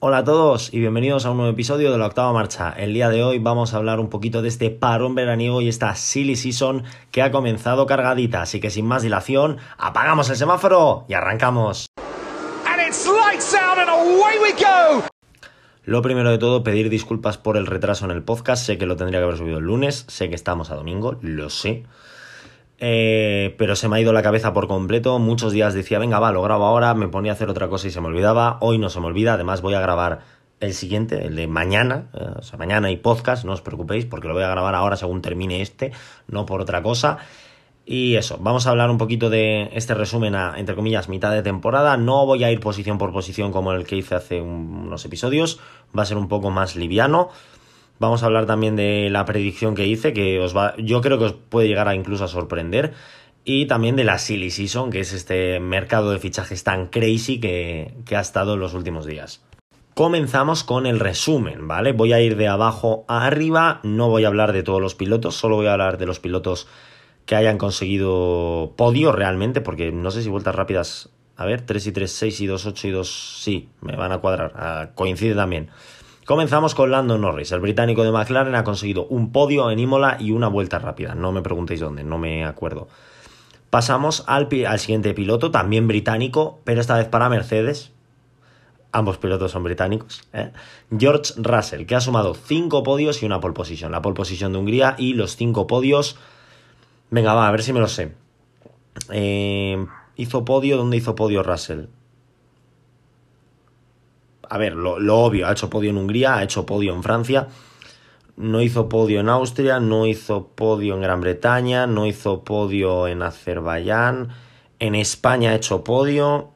Hola 0.00 0.18
a 0.18 0.24
todos 0.24 0.72
y 0.72 0.78
bienvenidos 0.78 1.26
a 1.26 1.32
un 1.32 1.38
nuevo 1.38 1.50
episodio 1.52 1.90
de 1.90 1.98
la 1.98 2.06
octava 2.06 2.32
marcha. 2.32 2.70
El 2.70 2.94
día 2.94 3.08
de 3.08 3.24
hoy 3.24 3.40
vamos 3.40 3.74
a 3.74 3.78
hablar 3.78 3.98
un 3.98 4.08
poquito 4.08 4.42
de 4.42 4.48
este 4.48 4.70
parón 4.70 5.16
veraniego 5.16 5.60
y 5.60 5.68
esta 5.68 5.92
silly 5.96 6.36
season 6.36 6.84
que 7.10 7.20
ha 7.20 7.32
comenzado 7.32 7.84
cargadita. 7.84 8.42
Así 8.42 8.60
que 8.60 8.70
sin 8.70 8.86
más 8.86 9.02
dilación, 9.02 9.56
apagamos 9.76 10.30
el 10.30 10.36
semáforo 10.36 11.04
y 11.08 11.14
arrancamos. 11.14 11.88
Lo 15.82 16.00
primero 16.00 16.30
de 16.30 16.38
todo, 16.38 16.62
pedir 16.62 16.90
disculpas 16.90 17.36
por 17.36 17.56
el 17.56 17.66
retraso 17.66 18.04
en 18.04 18.12
el 18.12 18.22
podcast. 18.22 18.64
Sé 18.64 18.78
que 18.78 18.86
lo 18.86 18.94
tendría 18.94 19.18
que 19.18 19.24
haber 19.24 19.38
subido 19.38 19.58
el 19.58 19.64
lunes, 19.64 20.04
sé 20.06 20.28
que 20.28 20.36
estamos 20.36 20.70
a 20.70 20.76
domingo, 20.76 21.18
lo 21.22 21.50
sé. 21.50 21.82
Eh, 22.80 23.56
pero 23.58 23.74
se 23.74 23.88
me 23.88 23.96
ha 23.96 24.00
ido 24.00 24.12
la 24.12 24.22
cabeza 24.22 24.52
por 24.52 24.68
completo. 24.68 25.18
Muchos 25.18 25.52
días 25.52 25.74
decía, 25.74 25.98
venga, 25.98 26.18
va, 26.18 26.32
lo 26.32 26.42
grabo 26.42 26.64
ahora, 26.64 26.94
me 26.94 27.08
ponía 27.08 27.32
a 27.32 27.34
hacer 27.34 27.50
otra 27.50 27.68
cosa 27.68 27.88
y 27.88 27.90
se 27.90 28.00
me 28.00 28.06
olvidaba. 28.06 28.58
Hoy 28.60 28.78
no 28.78 28.88
se 28.88 29.00
me 29.00 29.06
olvida, 29.06 29.34
además 29.34 29.60
voy 29.62 29.74
a 29.74 29.80
grabar 29.80 30.20
el 30.60 30.74
siguiente, 30.74 31.26
el 31.26 31.36
de 31.36 31.46
mañana. 31.46 32.06
Eh, 32.14 32.24
o 32.38 32.42
sea, 32.42 32.58
mañana 32.58 32.88
hay 32.88 32.96
podcast, 32.96 33.44
no 33.44 33.52
os 33.52 33.62
preocupéis, 33.62 34.04
porque 34.06 34.28
lo 34.28 34.34
voy 34.34 34.44
a 34.44 34.48
grabar 34.48 34.74
ahora 34.74 34.96
según 34.96 35.22
termine 35.22 35.60
este, 35.60 35.92
no 36.28 36.46
por 36.46 36.60
otra 36.60 36.82
cosa. 36.82 37.18
Y 37.90 38.16
eso, 38.16 38.36
vamos 38.38 38.66
a 38.66 38.70
hablar 38.70 38.90
un 38.90 38.98
poquito 38.98 39.30
de 39.30 39.70
este 39.72 39.94
resumen 39.94 40.34
a, 40.34 40.58
entre 40.58 40.74
comillas, 40.74 41.08
mitad 41.08 41.32
de 41.32 41.42
temporada. 41.42 41.96
No 41.96 42.26
voy 42.26 42.44
a 42.44 42.52
ir 42.52 42.60
posición 42.60 42.98
por 42.98 43.12
posición 43.12 43.50
como 43.50 43.72
el 43.72 43.86
que 43.86 43.96
hice 43.96 44.14
hace 44.14 44.42
unos 44.42 45.04
episodios, 45.06 45.58
va 45.98 46.02
a 46.02 46.06
ser 46.06 46.18
un 46.18 46.28
poco 46.28 46.50
más 46.50 46.76
liviano. 46.76 47.30
Vamos 47.98 48.22
a 48.22 48.26
hablar 48.26 48.46
también 48.46 48.76
de 48.76 49.08
la 49.10 49.24
predicción 49.24 49.74
que 49.74 49.86
hice, 49.86 50.12
que 50.12 50.38
os 50.40 50.56
va, 50.56 50.74
yo 50.76 51.00
creo 51.00 51.18
que 51.18 51.24
os 51.24 51.32
puede 51.32 51.68
llegar 51.68 51.88
a 51.88 51.94
incluso 51.94 52.24
a 52.24 52.28
sorprender. 52.28 52.94
Y 53.44 53.66
también 53.66 53.96
de 53.96 54.04
la 54.04 54.18
Silly 54.18 54.50
Season, 54.50 54.90
que 54.90 55.00
es 55.00 55.12
este 55.12 55.58
mercado 55.58 56.10
de 56.10 56.18
fichajes 56.18 56.64
tan 56.64 56.88
crazy 56.88 57.40
que, 57.40 57.94
que 58.04 58.16
ha 58.16 58.20
estado 58.20 58.54
en 58.54 58.60
los 58.60 58.74
últimos 58.74 59.06
días. 59.06 59.42
Comenzamos 59.94 60.62
con 60.62 60.86
el 60.86 61.00
resumen, 61.00 61.66
¿vale? 61.66 61.92
Voy 61.92 62.12
a 62.12 62.20
ir 62.20 62.36
de 62.36 62.46
abajo 62.46 63.04
a 63.08 63.26
arriba, 63.26 63.80
no 63.82 64.08
voy 64.08 64.24
a 64.24 64.28
hablar 64.28 64.52
de 64.52 64.62
todos 64.62 64.80
los 64.80 64.94
pilotos, 64.94 65.34
solo 65.34 65.56
voy 65.56 65.66
a 65.66 65.72
hablar 65.72 65.98
de 65.98 66.06
los 66.06 66.20
pilotos 66.20 66.68
que 67.26 67.34
hayan 67.34 67.58
conseguido 67.58 68.74
podio 68.76 69.12
realmente, 69.12 69.60
porque 69.60 69.90
no 69.90 70.10
sé 70.10 70.22
si 70.22 70.28
vueltas 70.28 70.54
rápidas, 70.54 71.10
a 71.36 71.44
ver, 71.44 71.62
3 71.62 71.88
y 71.88 71.92
3, 71.92 72.10
6 72.10 72.40
y 72.40 72.46
2, 72.46 72.66
8 72.66 72.88
y 72.88 72.90
2, 72.90 73.40
sí, 73.42 73.68
me 73.80 73.96
van 73.96 74.12
a 74.12 74.18
cuadrar, 74.18 74.52
ah, 74.54 74.90
coincide 74.94 75.34
también. 75.34 75.68
Comenzamos 76.28 76.74
con 76.74 76.90
Lando 76.90 77.16
Norris. 77.16 77.52
El 77.52 77.60
británico 77.60 78.04
de 78.04 78.12
McLaren 78.12 78.54
ha 78.54 78.62
conseguido 78.62 79.06
un 79.06 79.32
podio 79.32 79.70
en 79.70 79.78
Imola 79.78 80.18
y 80.20 80.32
una 80.32 80.48
vuelta 80.48 80.78
rápida. 80.78 81.14
No 81.14 81.32
me 81.32 81.40
preguntéis 81.40 81.80
dónde, 81.80 82.04
no 82.04 82.18
me 82.18 82.44
acuerdo. 82.44 82.86
Pasamos 83.70 84.24
al, 84.26 84.46
siguiente 84.78 85.14
piloto, 85.14 85.50
también 85.50 85.88
británico, 85.88 86.60
pero 86.64 86.82
esta 86.82 86.98
vez 86.98 87.08
para 87.08 87.30
Mercedes. 87.30 87.92
Ambos 88.92 89.16
pilotos 89.16 89.52
son 89.52 89.64
británicos. 89.64 90.20
¿eh? 90.34 90.52
George 90.98 91.32
Russell, 91.38 91.86
que 91.86 91.94
ha 91.94 92.00
sumado 92.02 92.34
5 92.34 92.82
podios 92.82 93.22
y 93.22 93.24
una 93.24 93.40
pole 93.40 93.54
position. 93.54 93.90
La 93.90 94.02
pole 94.02 94.14
position 94.14 94.52
de 94.52 94.58
Hungría 94.58 94.96
y 94.98 95.14
los 95.14 95.34
5 95.34 95.66
podios. 95.66 96.18
Venga, 97.08 97.32
va, 97.32 97.48
a 97.48 97.50
ver 97.50 97.62
si 97.62 97.72
me 97.72 97.80
lo 97.80 97.88
sé. 97.88 98.12
Eh, 99.10 99.82
hizo 100.16 100.44
podio, 100.44 100.76
¿dónde 100.76 100.98
hizo 100.98 101.14
podio 101.14 101.42
Russell? 101.42 101.86
A 104.48 104.58
ver, 104.58 104.74
lo, 104.74 104.94
obvio, 105.18 105.46
ha 105.46 105.52
hecho 105.52 105.70
podio 105.70 105.90
en 105.90 105.96
Hungría, 105.96 106.36
ha 106.36 106.42
hecho 106.42 106.66
podio 106.66 106.94
en 106.94 107.02
Francia, 107.02 107.48
no 108.36 108.60
hizo 108.62 108.88
podio 108.88 109.20
en 109.20 109.28
Austria, 109.28 109.80
no 109.80 110.06
hizo 110.06 110.48
podio 110.48 110.94
en 110.94 111.02
Gran 111.02 111.20
Bretaña, 111.20 111.86
no 111.86 112.06
hizo 112.06 112.44
podio 112.44 113.08
en 113.08 113.22
Azerbaiyán, 113.22 114.28
en 114.78 114.94
España 114.94 115.50
ha 115.50 115.54
hecho 115.54 115.82
podio, 115.84 116.50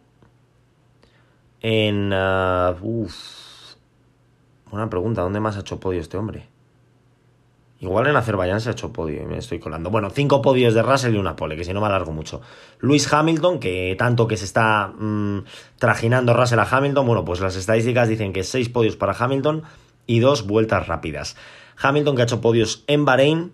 en... 1.61 2.13
Uh, 2.13 3.09
una 4.70 4.89
pregunta, 4.89 5.20
¿dónde 5.20 5.41
más 5.41 5.57
ha 5.57 5.61
hecho 5.61 5.79
podio 5.79 6.01
este 6.01 6.17
hombre? 6.17 6.52
Igual 7.83 8.06
en 8.06 8.14
Azerbaiyán 8.14 8.61
se 8.61 8.69
ha 8.69 8.72
hecho 8.72 8.92
podio 8.92 9.20
y 9.22 9.27
me 9.27 9.38
estoy 9.38 9.58
colando. 9.58 9.91
Bueno, 9.91 10.08
cinco 10.08 10.41
podios 10.41 10.72
de 10.72 10.83
Russell 10.83 11.17
y 11.17 11.18
una 11.18 11.34
pole, 11.34 11.57
que 11.57 11.64
si 11.64 11.73
no 11.73 11.80
me 11.80 11.89
alargo 11.89 12.12
mucho. 12.12 12.40
Luis 12.79 13.12
Hamilton, 13.12 13.58
que 13.58 13.96
tanto 13.98 14.29
que 14.29 14.36
se 14.36 14.45
está 14.45 14.86
mm, 14.96 15.39
trajinando 15.80 16.33
Russell 16.33 16.61
a 16.61 16.68
Hamilton, 16.70 17.05
bueno, 17.05 17.24
pues 17.24 17.40
las 17.40 17.57
estadísticas 17.57 18.08
dicen 18.08 18.33
que 18.33 18.45
seis 18.45 18.68
podios 18.68 18.95
para 18.95 19.17
Hamilton 19.18 19.64
y 20.07 20.20
dos 20.20 20.46
vueltas 20.46 20.86
rápidas. 20.86 21.34
Hamilton 21.77 22.14
que 22.14 22.23
ha 22.23 22.24
hecho 22.24 22.40
podios 22.40 22.84
en 22.86 23.05
Bahrein, 23.05 23.52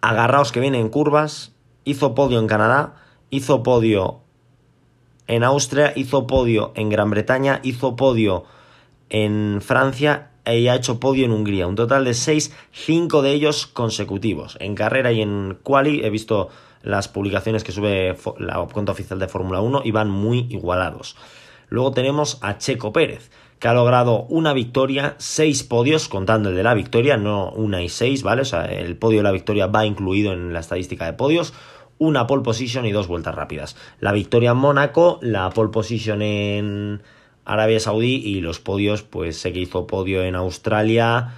agarraos 0.00 0.50
que 0.50 0.58
viene 0.58 0.80
en 0.80 0.88
curvas, 0.88 1.52
hizo 1.84 2.16
podio 2.16 2.40
en 2.40 2.48
Canadá, 2.48 2.96
hizo 3.30 3.62
podio 3.62 4.22
en 5.28 5.44
Austria, 5.44 5.92
hizo 5.94 6.26
podio 6.26 6.72
en 6.74 6.88
Gran 6.88 7.10
Bretaña, 7.10 7.60
hizo 7.62 7.94
podio 7.94 8.46
en 9.10 9.60
Francia 9.62 10.30
y 10.54 10.68
ha 10.68 10.74
hecho 10.74 11.00
podio 11.00 11.24
en 11.24 11.32
Hungría. 11.32 11.66
Un 11.66 11.74
total 11.74 12.04
de 12.04 12.14
6, 12.14 12.54
5 12.72 13.22
de 13.22 13.32
ellos 13.32 13.66
consecutivos. 13.66 14.56
En 14.60 14.74
carrera 14.74 15.12
y 15.12 15.22
en 15.22 15.58
quali 15.62 16.04
he 16.04 16.10
visto 16.10 16.48
las 16.82 17.08
publicaciones 17.08 17.64
que 17.64 17.72
sube 17.72 18.16
la 18.38 18.64
cuenta 18.72 18.92
oficial 18.92 19.18
de 19.18 19.28
Fórmula 19.28 19.60
1 19.60 19.82
y 19.84 19.90
van 19.90 20.08
muy 20.08 20.46
igualados. 20.50 21.16
Luego 21.68 21.90
tenemos 21.90 22.38
a 22.42 22.58
Checo 22.58 22.92
Pérez, 22.92 23.30
que 23.58 23.68
ha 23.68 23.74
logrado 23.74 24.22
una 24.28 24.52
victoria, 24.52 25.16
6 25.18 25.64
podios, 25.64 26.08
contando 26.08 26.50
el 26.50 26.56
de 26.56 26.62
la 26.62 26.74
victoria, 26.74 27.16
no 27.16 27.50
una 27.50 27.82
y 27.82 27.88
6, 27.88 28.22
¿vale? 28.22 28.42
O 28.42 28.44
sea, 28.44 28.66
el 28.66 28.96
podio 28.96 29.18
de 29.18 29.24
la 29.24 29.32
victoria 29.32 29.66
va 29.66 29.84
incluido 29.84 30.32
en 30.32 30.52
la 30.52 30.60
estadística 30.60 31.06
de 31.06 31.14
podios. 31.14 31.54
Una 31.98 32.26
pole 32.26 32.42
position 32.42 32.84
y 32.86 32.92
dos 32.92 33.08
vueltas 33.08 33.34
rápidas. 33.34 33.74
La 34.00 34.12
victoria 34.12 34.50
en 34.50 34.58
Mónaco, 34.58 35.18
la 35.22 35.50
pole 35.50 35.70
position 35.70 36.22
en 36.22 37.02
Arabia 37.46 37.80
Saudí 37.80 38.16
y 38.16 38.40
los 38.40 38.60
podios, 38.60 39.02
pues 39.02 39.38
sé 39.38 39.52
que 39.52 39.60
hizo 39.60 39.86
podio 39.86 40.22
en 40.22 40.34
Australia, 40.34 41.34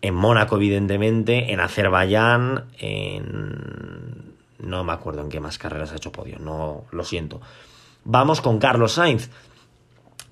en 0.00 0.14
Mónaco 0.14 0.56
evidentemente, 0.56 1.52
en 1.52 1.60
Azerbaiyán, 1.60 2.64
en... 2.78 4.34
no 4.58 4.84
me 4.84 4.92
acuerdo 4.92 5.20
en 5.20 5.28
qué 5.28 5.40
más 5.40 5.58
carreras 5.58 5.92
ha 5.92 5.96
hecho 5.96 6.12
podio, 6.12 6.38
no 6.38 6.84
lo 6.92 7.04
siento. 7.04 7.40
Vamos 8.04 8.40
con 8.40 8.58
Carlos 8.58 8.92
Sainz, 8.92 9.28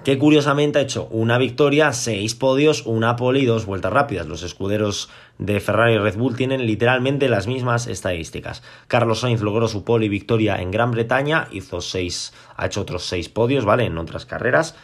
que 0.05 0.17
curiosamente 0.17 0.79
ha 0.79 0.83
hecho 0.83 1.09
una 1.11 1.39
victoria, 1.39 1.93
seis 1.93 2.35
podios, 2.35 2.87
una 2.87 3.17
pole 3.17 3.41
y 3.41 3.47
dos 3.47 3.67
vueltas 3.67 3.93
rápidas. 3.93 4.27
Los 4.27 4.45
escuderos 4.45 5.11
de 5.39 5.59
Ferrari 5.61 5.95
y 5.95 5.99
Red 5.99 6.17
Bull 6.17 6.37
tienen 6.37 6.67
literalmente 6.67 7.29
las 7.29 7.47
mismas 7.47 7.89
estadísticas. 7.89 8.63
Carlos 8.87 9.21
Sainz 9.21 9.43
logró 9.43 9.67
su 9.67 9.85
pole 9.85 10.07
y 10.07 10.09
victoria 10.09 10.63
en 10.63 10.71
Gran 10.71 10.93
Bretaña, 10.93 11.49
hizo 11.51 11.81
seis, 11.81 12.33
ha 12.57 12.67
hecho 12.67 12.83
otros 12.83 13.05
seis 13.05 13.29
podios, 13.29 13.65
¿vale? 13.65 13.85
En 13.85 13.99
otras 13.99 14.25
carreras. 14.25 14.77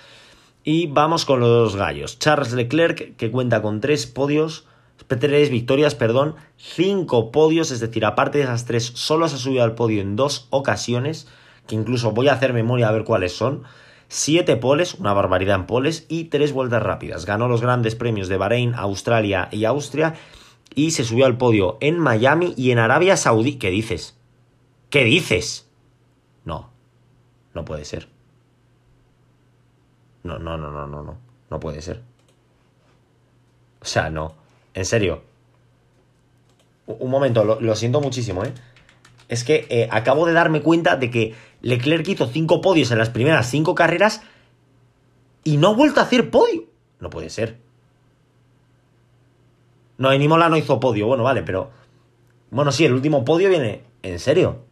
Y 0.67 0.87
vamos 0.87 1.27
con 1.27 1.41
los 1.41 1.77
gallos. 1.77 2.19
Charles 2.19 2.55
Leclerc, 2.55 3.17
que 3.17 3.31
cuenta 3.31 3.61
con 3.61 3.83
tres 3.83 4.07
podios, 4.07 4.67
tres 5.07 5.51
victorias, 5.51 5.95
perdón, 5.95 6.37
cinco 6.57 7.31
podios, 7.31 7.71
es 7.71 7.81
decir, 7.81 8.07
aparte 8.07 8.39
de 8.39 8.45
esas 8.45 8.65
tres, 8.65 8.85
solo 8.95 9.29
se 9.29 9.37
ha 9.37 9.39
subido 9.39 9.63
al 9.63 9.75
podio 9.75 10.01
en 10.01 10.17
dos 10.17 10.47
ocasiones, 10.49 11.29
que 11.67 11.75
incluso 11.75 12.13
voy 12.13 12.29
a 12.29 12.33
hacer 12.33 12.55
memoria 12.55 12.89
a 12.89 12.93
ver 12.93 13.05
cuáles 13.05 13.37
son. 13.37 13.65
Siete 14.09 14.57
poles, 14.57 14.95
una 14.95 15.13
barbaridad 15.13 15.57
en 15.57 15.67
poles, 15.67 16.07
y 16.09 16.25
tres 16.25 16.53
vueltas 16.53 16.83
rápidas. 16.83 17.27
Ganó 17.27 17.47
los 17.47 17.61
grandes 17.61 17.95
premios 17.95 18.29
de 18.29 18.39
Bahrein, 18.39 18.75
Australia 18.75 19.49
y 19.51 19.67
Austria, 19.67 20.15
y 20.75 20.93
se 20.93 21.05
subió 21.05 21.27
al 21.27 21.37
podio 21.37 21.77
en 21.81 21.99
Miami 21.99 22.55
y 22.57 22.71
en 22.71 22.79
Arabia 22.79 23.19
Saudí. 23.19 23.57
¿Qué 23.57 23.69
dices? 23.69 24.17
¿Qué 24.89 25.05
dices? 25.05 25.69
No, 26.47 26.71
no 27.53 27.67
puede 27.67 27.85
ser. 27.85 28.14
No, 30.25 30.39
no, 30.39 30.57
no, 30.57 30.71
no, 30.71 30.87
no, 30.87 31.03
no. 31.03 31.19
No 31.51 31.61
puede 31.61 31.81
ser. 31.83 32.03
O 33.81 33.85
sea, 33.85 34.11
no. 34.11 34.35
En 34.73 34.85
serio. 34.85 35.23
Un 36.87 37.11
momento, 37.11 37.45
lo, 37.45 37.75
siento 37.77 38.01
muchísimo, 38.01 38.45
¿eh? 38.45 38.53
Es 39.29 39.45
que 39.45 39.67
eh, 39.71 39.89
acabo 39.91 40.27
de 40.27 40.33
darme 40.33 40.61
cuenta 40.61 40.97
de 40.97 41.11
que 41.11 41.35
Leclerc 41.63 42.07
hizo 42.09 42.27
cinco 42.27 42.61
podios 42.61 42.91
en 42.91 42.99
las 42.99 43.09
primeras 43.09 43.49
cinco 43.49 43.75
carreras 43.75 44.23
y 45.45 45.57
no 45.57 45.69
ha 45.69 45.75
vuelto 45.75 46.01
a 46.01 46.03
hacer 46.03 46.31
podio. 46.31 46.65
No 47.01 47.09
puede 47.09 47.31
ser. 47.31 47.59
No, 49.97 50.13
en 50.13 50.21
Imola 50.21 50.49
no 50.49 50.57
hizo 50.57 50.81
podio. 50.81 51.07
Bueno, 51.07 51.23
vale, 51.23 51.43
pero. 51.43 51.71
Bueno, 52.51 52.73
sí, 52.73 52.85
el 52.85 52.93
último 52.93 53.25
podio 53.25 53.49
viene. 53.49 53.83
¿En 54.03 54.19
serio? 54.19 54.65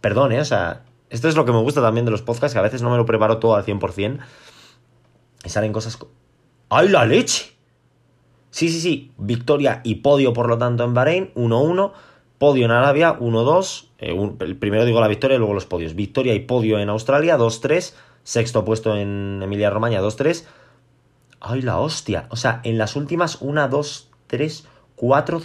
Perdón, 0.00 0.32
¿eh? 0.32 0.40
O 0.40 0.44
sea, 0.44 0.85
esto 1.10 1.28
es 1.28 1.36
lo 1.36 1.44
que 1.44 1.52
me 1.52 1.60
gusta 1.60 1.80
también 1.80 2.04
de 2.04 2.10
los 2.10 2.22
podcasts, 2.22 2.54
que 2.54 2.58
a 2.58 2.62
veces 2.62 2.82
no 2.82 2.90
me 2.90 2.96
lo 2.96 3.06
preparo 3.06 3.38
todo 3.38 3.54
al 3.54 3.64
100%. 3.64 4.18
Y 5.44 5.48
salen 5.48 5.72
cosas... 5.72 5.98
¡Ay, 6.68 6.88
la 6.88 7.04
leche! 7.04 7.56
Sí, 8.50 8.68
sí, 8.68 8.80
sí. 8.80 9.12
Victoria 9.18 9.80
y 9.84 9.96
podio, 9.96 10.32
por 10.32 10.48
lo 10.48 10.58
tanto, 10.58 10.84
en 10.84 10.94
Bahrein, 10.94 11.32
1-1. 11.34 11.92
Podio 12.38 12.64
en 12.64 12.70
Arabia, 12.70 13.18
1-2. 13.18 13.86
Eh, 13.98 14.54
primero 14.58 14.84
digo 14.84 15.00
la 15.00 15.08
victoria 15.08 15.36
y 15.36 15.38
luego 15.38 15.54
los 15.54 15.66
podios. 15.66 15.94
Victoria 15.94 16.34
y 16.34 16.40
podio 16.40 16.78
en 16.78 16.88
Australia, 16.88 17.38
2-3. 17.38 17.94
Sexto 18.24 18.64
puesto 18.64 18.96
en 18.96 19.40
Emilia-Romagna, 19.42 20.00
2-3. 20.00 20.44
¡Ay, 21.40 21.62
la 21.62 21.78
hostia! 21.78 22.26
O 22.30 22.36
sea, 22.36 22.60
en 22.64 22.78
las 22.78 22.96
últimas, 22.96 23.38
1, 23.40 23.68
2, 23.68 24.10
3, 24.26 24.68
4, 24.96 25.42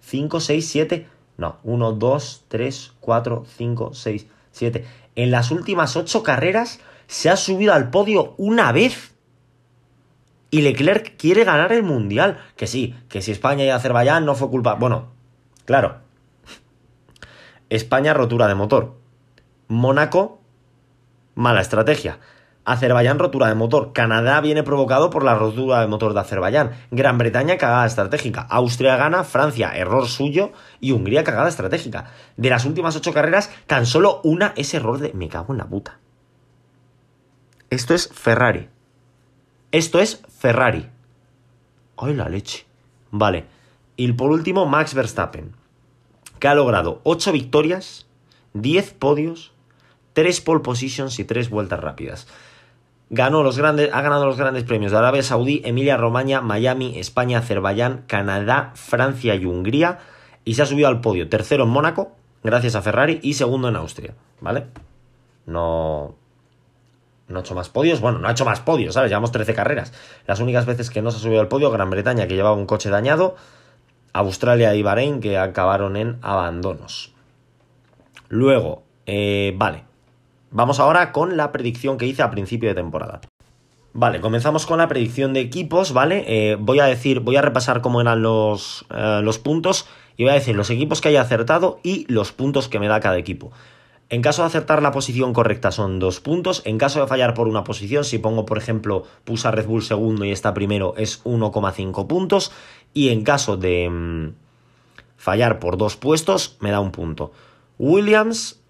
5, 0.00 0.40
6, 0.40 0.68
7... 0.68 1.08
No, 1.38 1.56
1, 1.64 1.92
2, 1.92 2.44
3, 2.48 2.92
4, 3.00 3.44
5, 3.56 3.90
6, 3.94 4.26
7. 4.52 4.86
En 5.16 5.30
las 5.30 5.50
últimas 5.50 5.96
8 5.96 6.22
carreras 6.22 6.80
se 7.06 7.28
ha 7.28 7.36
subido 7.36 7.74
al 7.74 7.90
podio 7.90 8.34
una 8.38 8.72
vez. 8.72 9.14
Y 10.50 10.62
Leclerc 10.62 11.16
quiere 11.16 11.44
ganar 11.44 11.72
el 11.72 11.82
Mundial. 11.82 12.38
Que 12.56 12.66
sí, 12.66 12.94
que 13.08 13.22
si 13.22 13.32
España 13.32 13.64
y 13.64 13.70
Azerbaiyán 13.70 14.24
no 14.24 14.34
fue 14.34 14.50
culpa... 14.50 14.74
Bueno, 14.74 15.12
claro. 15.64 16.00
España 17.70 18.14
rotura 18.14 18.48
de 18.48 18.54
motor. 18.54 18.96
Mónaco, 19.68 20.40
mala 21.34 21.62
estrategia. 21.62 22.18
Azerbaiyán 22.64 23.18
rotura 23.18 23.48
de 23.48 23.54
motor. 23.54 23.92
Canadá 23.92 24.40
viene 24.40 24.62
provocado 24.62 25.10
por 25.10 25.24
la 25.24 25.34
rotura 25.34 25.80
de 25.80 25.88
motor 25.88 26.14
de 26.14 26.20
Azerbaiyán. 26.20 26.72
Gran 26.90 27.18
Bretaña 27.18 27.58
cagada 27.58 27.86
estratégica. 27.86 28.42
Austria 28.42 28.96
gana, 28.96 29.24
Francia 29.24 29.72
error 29.74 30.06
suyo 30.06 30.52
y 30.80 30.92
Hungría 30.92 31.24
cagada 31.24 31.48
estratégica. 31.48 32.10
De 32.36 32.50
las 32.50 32.64
últimas 32.64 32.94
ocho 32.94 33.12
carreras, 33.12 33.50
tan 33.66 33.86
solo 33.86 34.20
una 34.22 34.52
es 34.56 34.74
error 34.74 34.98
de... 34.98 35.12
Me 35.12 35.28
cago 35.28 35.52
en 35.52 35.58
la 35.58 35.66
puta. 35.66 35.98
Esto 37.70 37.94
es 37.94 38.08
Ferrari. 38.08 38.68
Esto 39.72 39.98
es 39.98 40.22
Ferrari. 40.38 40.88
¡Ay, 41.96 42.14
la 42.14 42.28
leche! 42.28 42.66
Vale. 43.10 43.46
Y 43.96 44.12
por 44.12 44.30
último, 44.30 44.66
Max 44.66 44.94
Verstappen. 44.94 45.54
Que 46.38 46.48
ha 46.48 46.54
logrado 46.54 47.00
ocho 47.04 47.32
victorias, 47.32 48.06
10 48.54 48.92
podios, 48.94 49.52
3 50.12 50.40
pole 50.40 50.60
positions 50.60 51.18
y 51.18 51.24
3 51.24 51.50
vueltas 51.50 51.80
rápidas. 51.80 52.26
Ganó 53.14 53.42
los 53.42 53.58
grandes, 53.58 53.90
ha 53.92 54.00
ganado 54.00 54.24
los 54.24 54.38
grandes 54.38 54.64
premios 54.64 54.90
de 54.90 54.96
Arabia 54.96 55.22
Saudí, 55.22 55.60
Emilia 55.66 55.98
Romagna, 55.98 56.40
Miami, 56.40 56.98
España, 56.98 57.40
Azerbaiyán, 57.40 58.04
Canadá, 58.06 58.72
Francia 58.74 59.34
y 59.34 59.44
Hungría. 59.44 59.98
Y 60.46 60.54
se 60.54 60.62
ha 60.62 60.66
subido 60.66 60.88
al 60.88 61.02
podio. 61.02 61.28
Tercero 61.28 61.64
en 61.64 61.68
Mónaco, 61.68 62.12
gracias 62.42 62.74
a 62.74 62.80
Ferrari, 62.80 63.20
y 63.22 63.34
segundo 63.34 63.68
en 63.68 63.76
Austria. 63.76 64.14
¿Vale? 64.40 64.64
No. 65.44 66.14
No 67.28 67.38
ha 67.38 67.40
hecho 67.42 67.54
más 67.54 67.68
podios. 67.68 68.00
Bueno, 68.00 68.18
no 68.18 68.28
ha 68.28 68.32
hecho 68.32 68.46
más 68.46 68.60
podios, 68.60 68.94
¿sabes? 68.94 69.10
Llevamos 69.10 69.30
13 69.30 69.52
carreras. 69.52 69.92
Las 70.26 70.40
únicas 70.40 70.64
veces 70.64 70.88
que 70.88 71.02
no 71.02 71.10
se 71.10 71.18
ha 71.18 71.20
subido 71.20 71.42
al 71.42 71.48
podio, 71.48 71.70
Gran 71.70 71.90
Bretaña, 71.90 72.26
que 72.26 72.34
llevaba 72.34 72.56
un 72.56 72.64
coche 72.64 72.88
dañado. 72.88 73.36
Australia 74.14 74.74
y 74.74 74.82
Bahrein, 74.82 75.20
que 75.20 75.36
acabaron 75.36 75.98
en 75.98 76.16
abandonos. 76.22 77.12
Luego, 78.30 78.84
eh, 79.04 79.52
vale. 79.54 79.91
Vamos 80.52 80.80
ahora 80.80 81.12
con 81.12 81.38
la 81.38 81.50
predicción 81.50 81.96
que 81.96 82.06
hice 82.06 82.22
a 82.22 82.30
principio 82.30 82.68
de 82.68 82.74
temporada. 82.74 83.22
Vale, 83.94 84.20
comenzamos 84.20 84.66
con 84.66 84.78
la 84.78 84.88
predicción 84.88 85.32
de 85.32 85.40
equipos, 85.40 85.94
¿vale? 85.94 86.24
Eh, 86.26 86.56
voy 86.60 86.80
a 86.80 86.84
decir, 86.84 87.20
voy 87.20 87.36
a 87.36 87.42
repasar 87.42 87.80
cómo 87.80 88.02
eran 88.02 88.20
los, 88.20 88.84
eh, 88.90 89.20
los 89.22 89.38
puntos 89.38 89.86
y 90.18 90.24
voy 90.24 90.32
a 90.32 90.34
decir 90.34 90.54
los 90.54 90.68
equipos 90.68 91.00
que 91.00 91.08
haya 91.08 91.22
acertado 91.22 91.80
y 91.82 92.04
los 92.12 92.32
puntos 92.32 92.68
que 92.68 92.78
me 92.78 92.88
da 92.88 93.00
cada 93.00 93.16
equipo. 93.16 93.50
En 94.10 94.20
caso 94.20 94.42
de 94.42 94.48
acertar 94.48 94.82
la 94.82 94.92
posición 94.92 95.32
correcta 95.32 95.72
son 95.72 95.98
dos 95.98 96.20
puntos. 96.20 96.60
En 96.66 96.76
caso 96.76 97.00
de 97.00 97.06
fallar 97.06 97.32
por 97.32 97.48
una 97.48 97.64
posición, 97.64 98.04
si 98.04 98.18
pongo, 98.18 98.44
por 98.44 98.58
ejemplo, 98.58 99.04
puse 99.24 99.48
a 99.48 99.52
Red 99.52 99.66
Bull 99.66 99.82
segundo 99.82 100.26
y 100.26 100.32
está 100.32 100.52
primero, 100.52 100.92
es 100.98 101.24
1,5 101.24 102.06
puntos. 102.06 102.52
Y 102.92 103.08
en 103.08 103.24
caso 103.24 103.56
de 103.56 103.88
mm, 103.88 104.34
fallar 105.16 105.60
por 105.60 105.78
dos 105.78 105.96
puestos, 105.96 106.58
me 106.60 106.70
da 106.70 106.80
un 106.80 106.92
punto. 106.92 107.32
Williams, 107.78 108.60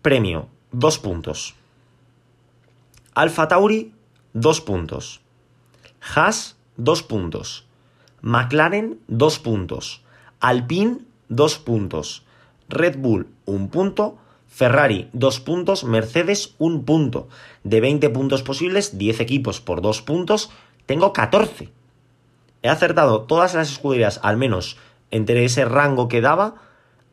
premio 0.00 0.48
dos 0.76 0.98
puntos. 0.98 1.54
Alfa 3.14 3.48
Tauri, 3.48 3.94
dos 4.34 4.60
puntos. 4.60 5.22
Haas, 6.14 6.56
dos 6.76 7.02
puntos. 7.02 7.64
McLaren, 8.20 9.00
dos 9.08 9.38
puntos. 9.38 10.02
Alpine, 10.38 10.98
dos 11.30 11.56
puntos. 11.58 12.26
Red 12.68 12.98
Bull, 12.98 13.26
un 13.46 13.70
punto. 13.70 14.18
Ferrari, 14.48 15.08
dos 15.14 15.40
puntos. 15.40 15.82
Mercedes, 15.82 16.54
un 16.58 16.84
punto. 16.84 17.28
De 17.64 17.80
20 17.80 18.10
puntos 18.10 18.42
posibles, 18.42 18.98
10 18.98 19.20
equipos 19.20 19.62
por 19.62 19.80
dos 19.80 20.02
puntos. 20.02 20.50
Tengo 20.84 21.14
14. 21.14 21.70
He 22.60 22.68
acertado 22.68 23.22
todas 23.22 23.54
las 23.54 23.72
escuderías, 23.72 24.20
al 24.22 24.36
menos 24.36 24.76
entre 25.10 25.46
ese 25.46 25.64
rango 25.64 26.08
que 26.08 26.20
daba 26.20 26.65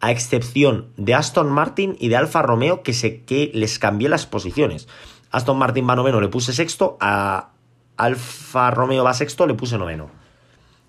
a 0.03 0.11
excepción 0.11 0.89
de 0.97 1.13
Aston 1.13 1.50
Martin 1.50 1.95
y 1.97 2.09
de 2.09 2.17
Alfa 2.17 2.41
Romeo, 2.41 2.83
que, 2.83 2.91
sé 2.91 3.23
que 3.23 3.51
les 3.53 3.79
cambié 3.79 4.09
las 4.09 4.25
posiciones. 4.25 4.89
Aston 5.31 5.57
Martin 5.57 5.88
va 5.88 5.95
noveno, 5.95 6.19
le 6.19 6.27
puse 6.27 6.51
sexto, 6.51 6.97
a 7.00 7.51
Alfa 7.95 8.69
Romeo 8.71 9.05
va 9.05 9.13
sexto, 9.13 9.47
le 9.47 9.53
puse 9.53 9.77
noveno. 9.77 10.11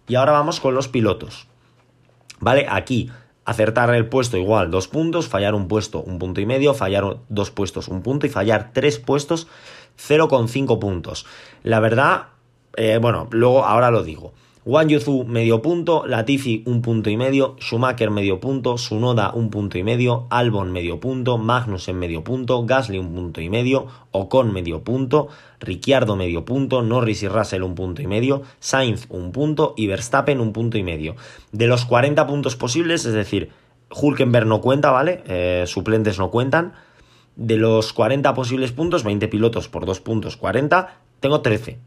Y 0.09 0.17
ahora 0.17 0.33
vamos 0.33 0.59
con 0.59 0.75
los 0.75 0.89
pilotos. 0.89 1.47
¿Vale? 2.41 2.67
Aquí, 2.69 3.09
acertar 3.45 3.95
el 3.95 4.09
puesto 4.09 4.37
igual, 4.37 4.73
dos 4.73 4.89
puntos, 4.89 5.29
fallar 5.29 5.55
un 5.55 5.69
puesto, 5.69 6.03
un 6.03 6.19
punto 6.19 6.41
y 6.41 6.47
medio, 6.47 6.75
fallar 6.75 7.19
dos 7.29 7.53
puestos, 7.53 7.87
un 7.87 8.03
punto, 8.03 8.27
y 8.27 8.31
fallar 8.31 8.73
tres 8.73 8.99
puestos, 8.99 9.47
0,5 9.97 10.81
puntos. 10.81 11.25
La 11.63 11.79
verdad, 11.79 12.31
eh, 12.77 12.99
bueno, 13.01 13.29
luego 13.31 13.65
ahora 13.65 13.93
lo 13.93 14.03
digo. 14.03 14.33
Wang 14.67 14.89
Yuzu 14.89 15.25
medio 15.25 15.61
punto, 15.61 16.07
Latifi 16.07 16.63
un 16.65 16.81
punto 16.81 17.11
y 17.11 17.19
medio, 17.19 17.55
Schumacher 17.61 18.11
medio 18.11 18.41
punto, 18.41 18.79
Sunoda 18.79 19.31
un 19.35 19.51
punto 19.51 19.77
y 19.77 19.83
medio, 19.83 20.27
Albon 20.31 20.73
medio 20.73 20.99
punto, 21.01 21.37
Magnussen 21.37 21.99
medio 21.99 22.25
punto, 22.25 22.65
Gasly 22.65 22.97
un 22.97 23.13
punto 23.15 23.43
y 23.43 23.51
medio, 23.51 23.89
Ocon 24.13 24.55
medio 24.55 24.83
punto, 24.83 25.29
Ricciardo 25.61 26.17
medio 26.17 26.47
punto, 26.47 26.81
Norris 26.81 27.23
y 27.23 27.29
Russell 27.29 27.63
un 27.63 27.75
punto 27.75 28.01
y 28.01 28.07
medio, 28.07 28.41
Sainz 28.59 29.05
un 29.11 29.33
punto 29.33 29.75
y 29.77 29.87
Verstappen 29.87 30.41
un 30.41 30.55
punto 30.55 30.79
y 30.79 30.83
medio. 30.83 31.15
De 31.53 31.67
los 31.67 31.85
40 31.85 32.27
puntos 32.27 32.57
posibles, 32.57 33.05
es 33.05 33.13
decir, 33.13 33.51
Hulkenberg 33.91 34.47
no 34.47 34.63
cuenta, 34.63 34.91
¿vale? 34.91 35.23
Eh, 35.27 35.65
suplentes 35.67 36.19
no 36.19 36.31
cuentan. 36.31 36.73
De 37.37 37.59
los 37.59 37.93
40 37.93 38.33
posibles 38.33 38.73
puntos, 38.73 39.05
20 39.05 39.29
pilotos 39.29 39.69
por 39.69 39.85
2 39.85 40.01
puntos, 40.01 40.39
40, 40.39 41.01
tengo 41.21 41.43
13. 41.43 41.79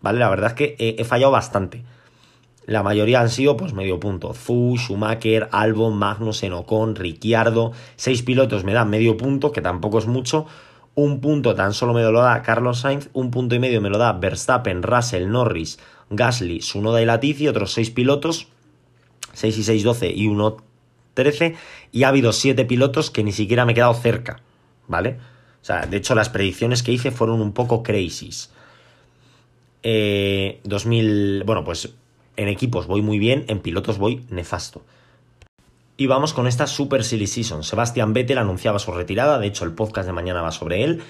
¿Vale? 0.00 0.18
La 0.18 0.30
verdad 0.30 0.52
es 0.52 0.54
que 0.54 0.76
he 0.78 1.04
fallado 1.04 1.30
bastante. 1.30 1.84
La 2.66 2.82
mayoría 2.82 3.20
han 3.20 3.30
sido 3.30 3.56
pues 3.56 3.72
medio 3.72 3.98
punto. 3.98 4.34
Fu, 4.34 4.76
Schumacher, 4.78 5.48
Albon, 5.50 5.96
Magnussen, 5.96 6.52
Ocon, 6.52 6.94
Ricciardo. 6.94 7.72
Seis 7.96 8.22
pilotos 8.22 8.64
me 8.64 8.72
dan 8.72 8.90
medio 8.90 9.16
punto, 9.16 9.52
que 9.52 9.60
tampoco 9.60 9.98
es 9.98 10.06
mucho. 10.06 10.46
Un 10.94 11.20
punto 11.20 11.54
tan 11.54 11.72
solo 11.72 11.92
me 11.92 12.02
lo 12.02 12.20
da 12.20 12.42
Carlos 12.42 12.80
Sainz. 12.80 13.08
Un 13.12 13.30
punto 13.30 13.54
y 13.54 13.58
medio 13.58 13.80
me 13.80 13.90
lo 13.90 13.98
da 13.98 14.12
Verstappen, 14.12 14.82
Russell, 14.82 15.28
Norris, 15.28 15.78
Gasly, 16.10 16.60
Sunoda 16.60 17.02
y 17.02 17.06
Latifi. 17.06 17.48
Otros 17.48 17.72
seis 17.72 17.90
pilotos. 17.90 18.48
6 19.34 19.58
y 19.58 19.62
6, 19.62 19.82
12 19.82 20.12
y 20.14 20.26
1, 20.26 20.56
13. 21.14 21.56
Y 21.90 22.02
ha 22.02 22.08
habido 22.08 22.32
siete 22.32 22.64
pilotos 22.64 23.10
que 23.10 23.24
ni 23.24 23.32
siquiera 23.32 23.64
me 23.64 23.72
he 23.72 23.74
quedado 23.74 23.94
cerca. 23.94 24.40
¿Vale? 24.88 25.18
O 25.62 25.64
sea, 25.64 25.86
de 25.86 25.96
hecho 25.96 26.14
las 26.14 26.28
predicciones 26.28 26.82
que 26.82 26.92
hice 26.92 27.10
fueron 27.10 27.40
un 27.40 27.52
poco 27.52 27.82
crazy. 27.82 28.30
Eh, 29.82 30.60
2000, 30.64 31.44
bueno, 31.44 31.64
pues 31.64 31.94
en 32.36 32.48
equipos 32.48 32.86
voy 32.86 33.02
muy 33.02 33.18
bien, 33.18 33.44
en 33.48 33.60
pilotos 33.60 33.98
voy 33.98 34.24
nefasto. 34.30 34.82
Y 35.96 36.06
vamos 36.06 36.32
con 36.32 36.46
esta 36.46 36.66
Super 36.66 37.04
Silly 37.04 37.26
Season. 37.26 37.62
Sebastián 37.62 38.12
Vettel 38.12 38.38
anunciaba 38.38 38.78
su 38.78 38.92
retirada, 38.92 39.38
de 39.38 39.46
hecho 39.46 39.64
el 39.64 39.72
podcast 39.72 40.06
de 40.06 40.12
mañana 40.12 40.42
va 40.42 40.50
sobre 40.50 40.84
él. 40.84 41.02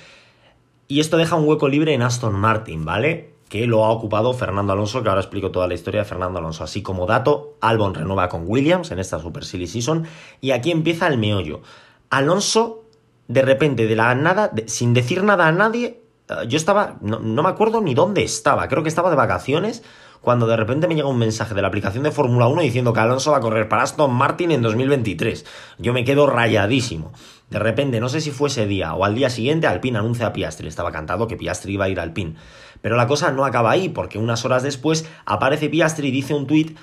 Y 0.88 1.00
esto 1.00 1.16
deja 1.16 1.36
un 1.36 1.48
hueco 1.48 1.68
libre 1.68 1.94
en 1.94 2.02
Aston 2.02 2.34
Martin, 2.34 2.84
¿vale? 2.84 3.30
Que 3.48 3.66
lo 3.66 3.84
ha 3.84 3.90
ocupado 3.90 4.34
Fernando 4.34 4.72
Alonso, 4.72 5.02
que 5.02 5.08
ahora 5.08 5.20
explico 5.20 5.50
toda 5.50 5.68
la 5.68 5.74
historia 5.74 6.00
de 6.00 6.04
Fernando 6.04 6.38
Alonso. 6.38 6.64
Así 6.64 6.82
como 6.82 7.06
dato, 7.06 7.54
Albon 7.60 7.94
renueva 7.94 8.28
con 8.28 8.44
Williams 8.46 8.90
en 8.90 8.98
esta 8.98 9.18
Super 9.20 9.44
Silly 9.44 9.66
Season. 9.66 10.04
Y 10.40 10.50
aquí 10.50 10.70
empieza 10.70 11.06
el 11.06 11.16
meollo. 11.16 11.62
Alonso, 12.10 12.84
de 13.28 13.42
repente, 13.42 13.86
de 13.86 13.96
la 13.96 14.14
nada, 14.14 14.52
sin 14.66 14.92
decir 14.92 15.22
nada 15.22 15.46
a 15.46 15.52
nadie, 15.52 16.02
eh, 16.28 16.34
yo 16.48 16.56
estaba, 16.56 16.98
no 17.00 17.42
me 17.42 17.48
acuerdo 17.48 17.80
ni 17.80 17.94
dónde 17.94 18.22
estaba, 18.24 18.68
creo 18.68 18.82
que 18.82 18.88
estaba 18.90 19.08
de 19.08 19.16
vacaciones 19.16 19.82
cuando 20.22 20.46
de 20.46 20.56
repente 20.56 20.88
me 20.88 20.94
llega 20.94 21.08
un 21.08 21.18
mensaje 21.18 21.54
de 21.54 21.60
la 21.60 21.68
aplicación 21.68 22.04
de 22.04 22.12
Fórmula 22.12 22.46
1 22.46 22.62
diciendo 22.62 22.92
que 22.92 23.00
Alonso 23.00 23.32
va 23.32 23.38
a 23.38 23.40
correr 23.40 23.68
para 23.68 23.82
Aston 23.82 24.14
Martin 24.14 24.52
en 24.52 24.62
2023. 24.62 25.44
Yo 25.78 25.92
me 25.92 26.04
quedo 26.04 26.26
rayadísimo. 26.26 27.12
De 27.50 27.58
repente, 27.58 28.00
no 28.00 28.08
sé 28.08 28.22
si 28.22 28.30
fue 28.30 28.48
ese 28.48 28.66
día 28.66 28.94
o 28.94 29.04
al 29.04 29.14
día 29.14 29.28
siguiente, 29.28 29.66
Alpine 29.66 29.98
anuncia 29.98 30.28
a 30.28 30.32
Piastri. 30.32 30.68
Estaba 30.68 30.92
cantado 30.92 31.28
que 31.28 31.36
Piastri 31.36 31.74
iba 31.74 31.84
a 31.84 31.88
ir 31.88 32.00
a 32.00 32.04
Alpine. 32.04 32.36
Pero 32.80 32.96
la 32.96 33.06
cosa 33.06 33.30
no 33.32 33.44
acaba 33.44 33.72
ahí, 33.72 33.88
porque 33.88 34.18
unas 34.18 34.44
horas 34.44 34.62
después 34.62 35.08
aparece 35.26 35.68
Piastri 35.68 36.08
y 36.08 36.12
dice 36.12 36.34
un 36.34 36.46
tuit 36.46 36.78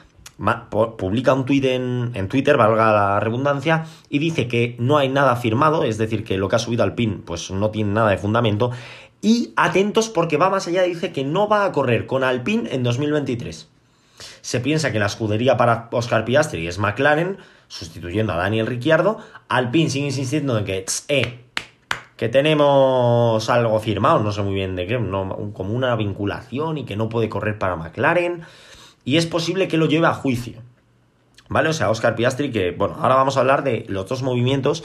publica 0.97 1.33
un 1.33 1.45
tuit 1.45 1.65
en, 1.65 2.11
en, 2.13 2.29
Twitter, 2.29 2.55
valga 2.55 2.93
la 2.93 3.19
redundancia, 3.19 3.85
y 4.09 4.19
dice 4.19 4.47
que 4.47 4.75
no 4.79 4.97
hay 4.97 5.09
nada 5.09 5.35
firmado, 5.35 5.83
es 5.83 5.97
decir, 5.97 6.23
que 6.23 6.37
lo 6.37 6.47
que 6.47 6.55
ha 6.55 6.59
subido 6.59 6.83
Alpine 6.83 7.17
pues 7.25 7.51
no 7.51 7.71
tiene 7.71 7.91
nada 7.91 8.09
de 8.09 8.17
fundamento, 8.17 8.71
y 9.21 9.53
atentos 9.55 10.09
porque 10.09 10.37
va 10.37 10.49
más 10.49 10.67
allá, 10.67 10.83
dice 10.83 11.11
que 11.11 11.23
no 11.23 11.47
va 11.47 11.65
a 11.65 11.71
correr 11.71 12.05
con 12.05 12.23
Alpine 12.23 12.73
en 12.73 12.83
2023. 12.83 13.67
Se 14.41 14.59
piensa 14.59 14.91
que 14.91 14.99
la 14.99 15.05
escudería 15.05 15.57
para 15.57 15.89
Oscar 15.91 16.25
Piastri 16.25 16.67
es 16.67 16.79
McLaren, 16.79 17.37
sustituyendo 17.67 18.33
a 18.33 18.37
Daniel 18.37 18.67
Ricciardo. 18.67 19.19
Alpine 19.47 19.89
sigue 19.89 20.07
insistiendo 20.07 20.57
en 20.57 20.65
que, 20.65 20.85
eh, 21.07 21.39
que 22.15 22.29
tenemos 22.29 23.49
algo 23.49 23.79
firmado, 23.79 24.19
no 24.19 24.31
sé 24.31 24.41
muy 24.41 24.53
bien 24.53 24.75
de 24.75 24.87
qué, 24.87 24.95
como 24.95 25.73
una 25.73 25.95
vinculación 25.95 26.77
y 26.77 26.85
que 26.85 26.95
no 26.95 27.09
puede 27.09 27.29
correr 27.29 27.57
para 27.57 27.75
McLaren. 27.75 28.43
Y 29.05 29.17
es 29.17 29.25
posible 29.25 29.67
que 29.67 29.77
lo 29.77 29.85
lleve 29.85 30.07
a 30.07 30.13
juicio. 30.13 30.61
¿Vale? 31.47 31.69
O 31.69 31.73
sea, 31.73 31.89
Oscar 31.89 32.15
Piastri, 32.15 32.51
que, 32.51 32.71
bueno, 32.71 32.97
ahora 32.99 33.15
vamos 33.15 33.35
a 33.35 33.39
hablar 33.39 33.63
de 33.63 33.85
los 33.89 34.07
dos 34.07 34.21
movimientos 34.21 34.83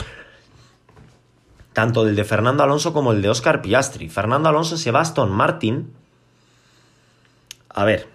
tanto 1.74 2.04
del 2.04 2.16
de 2.16 2.24
Fernando 2.24 2.62
Alonso 2.62 2.94
como 2.94 3.12
el 3.12 3.20
de 3.20 3.28
Oscar 3.28 3.60
Piastri. 3.60 4.08
Fernando 4.08 4.48
Alonso 4.48 4.78
se 4.78 4.90
va 4.90 5.00
a 5.00 5.02
Aston 5.02 5.30
Martin 5.30 5.92
A 7.68 7.84
ver. 7.84 8.08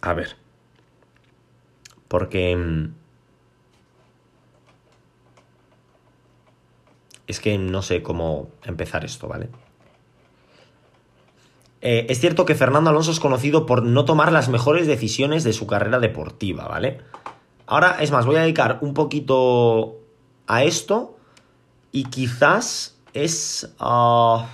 A 0.00 0.14
ver. 0.14 0.36
Porque... 2.08 2.56
mm, 2.56 3.00
Es 7.30 7.38
que 7.38 7.58
no 7.58 7.80
sé 7.80 8.02
cómo 8.02 8.50
empezar 8.64 9.04
esto, 9.04 9.28
¿vale? 9.28 9.50
Eh, 11.80 12.06
es 12.08 12.18
cierto 12.18 12.44
que 12.44 12.56
Fernando 12.56 12.90
Alonso 12.90 13.12
es 13.12 13.20
conocido 13.20 13.66
por 13.66 13.84
no 13.84 14.04
tomar 14.04 14.32
las 14.32 14.48
mejores 14.48 14.88
decisiones 14.88 15.44
de 15.44 15.52
su 15.52 15.68
carrera 15.68 16.00
deportiva, 16.00 16.66
¿vale? 16.66 16.98
Ahora, 17.66 17.98
es 18.00 18.10
más, 18.10 18.26
voy 18.26 18.34
a 18.34 18.40
dedicar 18.40 18.78
un 18.80 18.94
poquito 18.94 20.00
a 20.48 20.64
esto 20.64 21.19
y 21.92 22.04
quizás 22.04 22.98
es... 23.12 23.74
ah, 23.78 24.48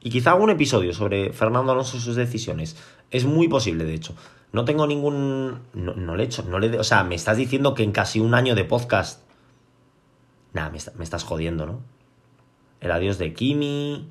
y 0.00 0.10
quizá 0.10 0.30
hago 0.32 0.44
un 0.44 0.50
episodio 0.50 0.92
sobre 0.94 1.32
Fernando 1.32 1.72
Alonso 1.72 1.96
y 1.96 2.00
sus 2.00 2.16
decisiones. 2.16 2.76
Es 3.10 3.24
muy 3.24 3.48
posible, 3.48 3.84
de 3.84 3.94
hecho. 3.94 4.14
No 4.52 4.64
tengo 4.64 4.86
ningún... 4.86 5.60
No, 5.74 5.94
no 5.94 6.16
le 6.16 6.22
he 6.22 6.26
hecho... 6.26 6.44
No 6.44 6.58
le 6.58 6.78
O 6.78 6.84
sea, 6.84 7.04
me 7.04 7.14
estás 7.14 7.36
diciendo 7.36 7.74
que 7.74 7.82
en 7.82 7.92
casi 7.92 8.20
un 8.20 8.34
año 8.34 8.54
de 8.54 8.64
podcast... 8.64 9.22
Nah, 10.52 10.70
me, 10.70 10.78
está- 10.78 10.92
me 10.96 11.04
estás 11.04 11.24
jodiendo, 11.24 11.66
¿no? 11.66 11.80
El 12.80 12.92
adiós 12.92 13.18
de 13.18 13.34
Kimi... 13.34 14.08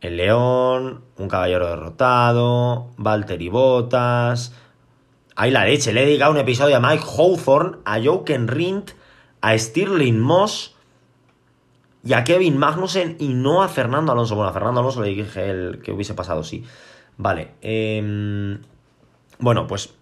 El 0.00 0.16
León, 0.16 1.04
un 1.16 1.28
caballero 1.28 1.68
derrotado, 1.68 2.90
Valtteri 2.96 3.48
Bottas. 3.48 4.52
Ahí 5.34 5.50
la 5.50 5.64
leche, 5.64 5.92
le 5.92 6.02
he 6.02 6.06
dedicado 6.06 6.32
un 6.32 6.38
episodio 6.38 6.76
a 6.76 6.80
Mike 6.80 7.04
Hawthorne, 7.04 7.78
a 7.84 8.00
Jochen 8.02 8.48
Rindt, 8.48 8.92
a 9.40 9.56
Stirling 9.56 10.20
Moss 10.20 10.76
y 12.04 12.12
a 12.12 12.24
Kevin 12.24 12.58
Magnussen 12.58 13.16
y 13.18 13.28
no 13.28 13.62
a 13.62 13.68
Fernando 13.68 14.12
Alonso. 14.12 14.34
Bueno, 14.34 14.50
a 14.50 14.52
Fernando 14.52 14.80
Alonso 14.80 15.02
le 15.02 15.08
dije 15.08 15.78
que 15.82 15.92
hubiese 15.92 16.14
pasado, 16.14 16.44
sí. 16.44 16.64
Vale. 17.16 17.52
em, 17.62 18.60
bueno, 19.38 19.66
pues 19.66 19.94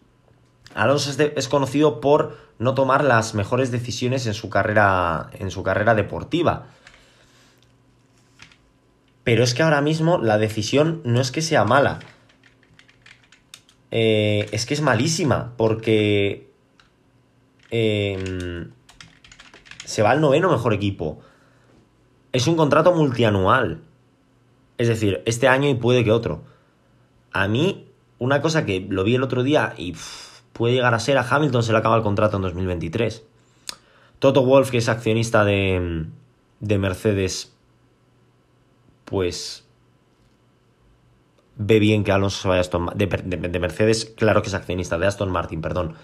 Alonso 0.74 1.10
es, 1.10 1.18
es 1.18 1.48
conocido 1.48 2.00
por 2.00 2.36
no 2.58 2.74
tomar 2.74 3.04
las 3.04 3.34
mejores 3.34 3.70
decisiones 3.70 4.26
en 4.26 4.34
su 4.34 4.50
carrera, 4.50 5.30
en 5.32 5.50
su 5.50 5.62
carrera 5.62 5.94
deportiva. 5.94 6.66
Pero 9.24 9.44
es 9.44 9.54
que 9.54 9.62
ahora 9.62 9.80
mismo 9.80 10.18
la 10.18 10.38
decisión 10.38 11.00
no 11.04 11.20
es 11.20 11.30
que 11.30 11.42
sea 11.42 11.64
mala. 11.64 12.00
Eh, 13.90 14.48
es 14.52 14.66
que 14.66 14.74
es 14.74 14.80
malísima. 14.80 15.54
Porque. 15.56 16.48
em, 17.70 18.70
se 19.84 20.02
va 20.02 20.12
al 20.12 20.20
noveno 20.20 20.50
mejor 20.50 20.72
equipo. 20.72 21.20
Es 22.32 22.46
un 22.46 22.56
contrato 22.56 22.94
multianual. 22.94 23.80
Es 24.78 24.88
decir, 24.88 25.22
este 25.26 25.48
año 25.48 25.68
y 25.68 25.74
puede 25.74 26.04
que 26.04 26.12
otro. 26.12 26.42
A 27.32 27.48
mí, 27.48 27.88
una 28.18 28.40
cosa 28.40 28.64
que 28.64 28.86
lo 28.88 29.02
vi 29.02 29.16
el 29.16 29.22
otro 29.22 29.42
día 29.42 29.74
y 29.76 29.94
puede 30.52 30.74
llegar 30.74 30.94
a 30.94 31.00
ser 31.00 31.18
a 31.18 31.26
Hamilton 31.28 31.62
se 31.62 31.72
le 31.72 31.78
acaba 31.78 31.96
el 31.96 32.02
contrato 32.02 32.36
en 32.36 32.42
2023. 32.42 33.24
Toto 34.20 34.44
Wolf, 34.44 34.70
que 34.70 34.78
es 34.78 34.88
accionista 34.88 35.44
de, 35.44 36.06
de 36.60 36.78
Mercedes, 36.78 37.52
pues 39.06 39.66
ve 41.62 41.78
bien 41.78 42.04
que 42.04 42.10
Alonso 42.12 42.40
se 42.42 42.48
vaya 42.48 42.60
a 42.60 42.62
Aston 42.62 42.82
Ma- 42.84 42.92
de, 42.94 43.06
de- 43.06 43.48
de 43.48 43.58
Mercedes, 43.60 44.06
claro 44.16 44.40
que 44.42 44.48
es 44.48 44.54
accionista 44.54 44.98
de 44.98 45.06
Aston 45.06 45.30
Martin, 45.30 45.60
perdón. 45.60 45.94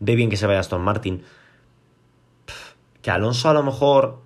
Ve 0.00 0.14
bien 0.14 0.28
que 0.30 0.36
se 0.36 0.46
vaya 0.46 0.58
a 0.58 0.60
Aston 0.60 0.82
Martin. 0.82 1.24
Que 3.02 3.10
Alonso 3.10 3.48
a 3.48 3.54
lo 3.54 3.62
mejor 3.62 4.20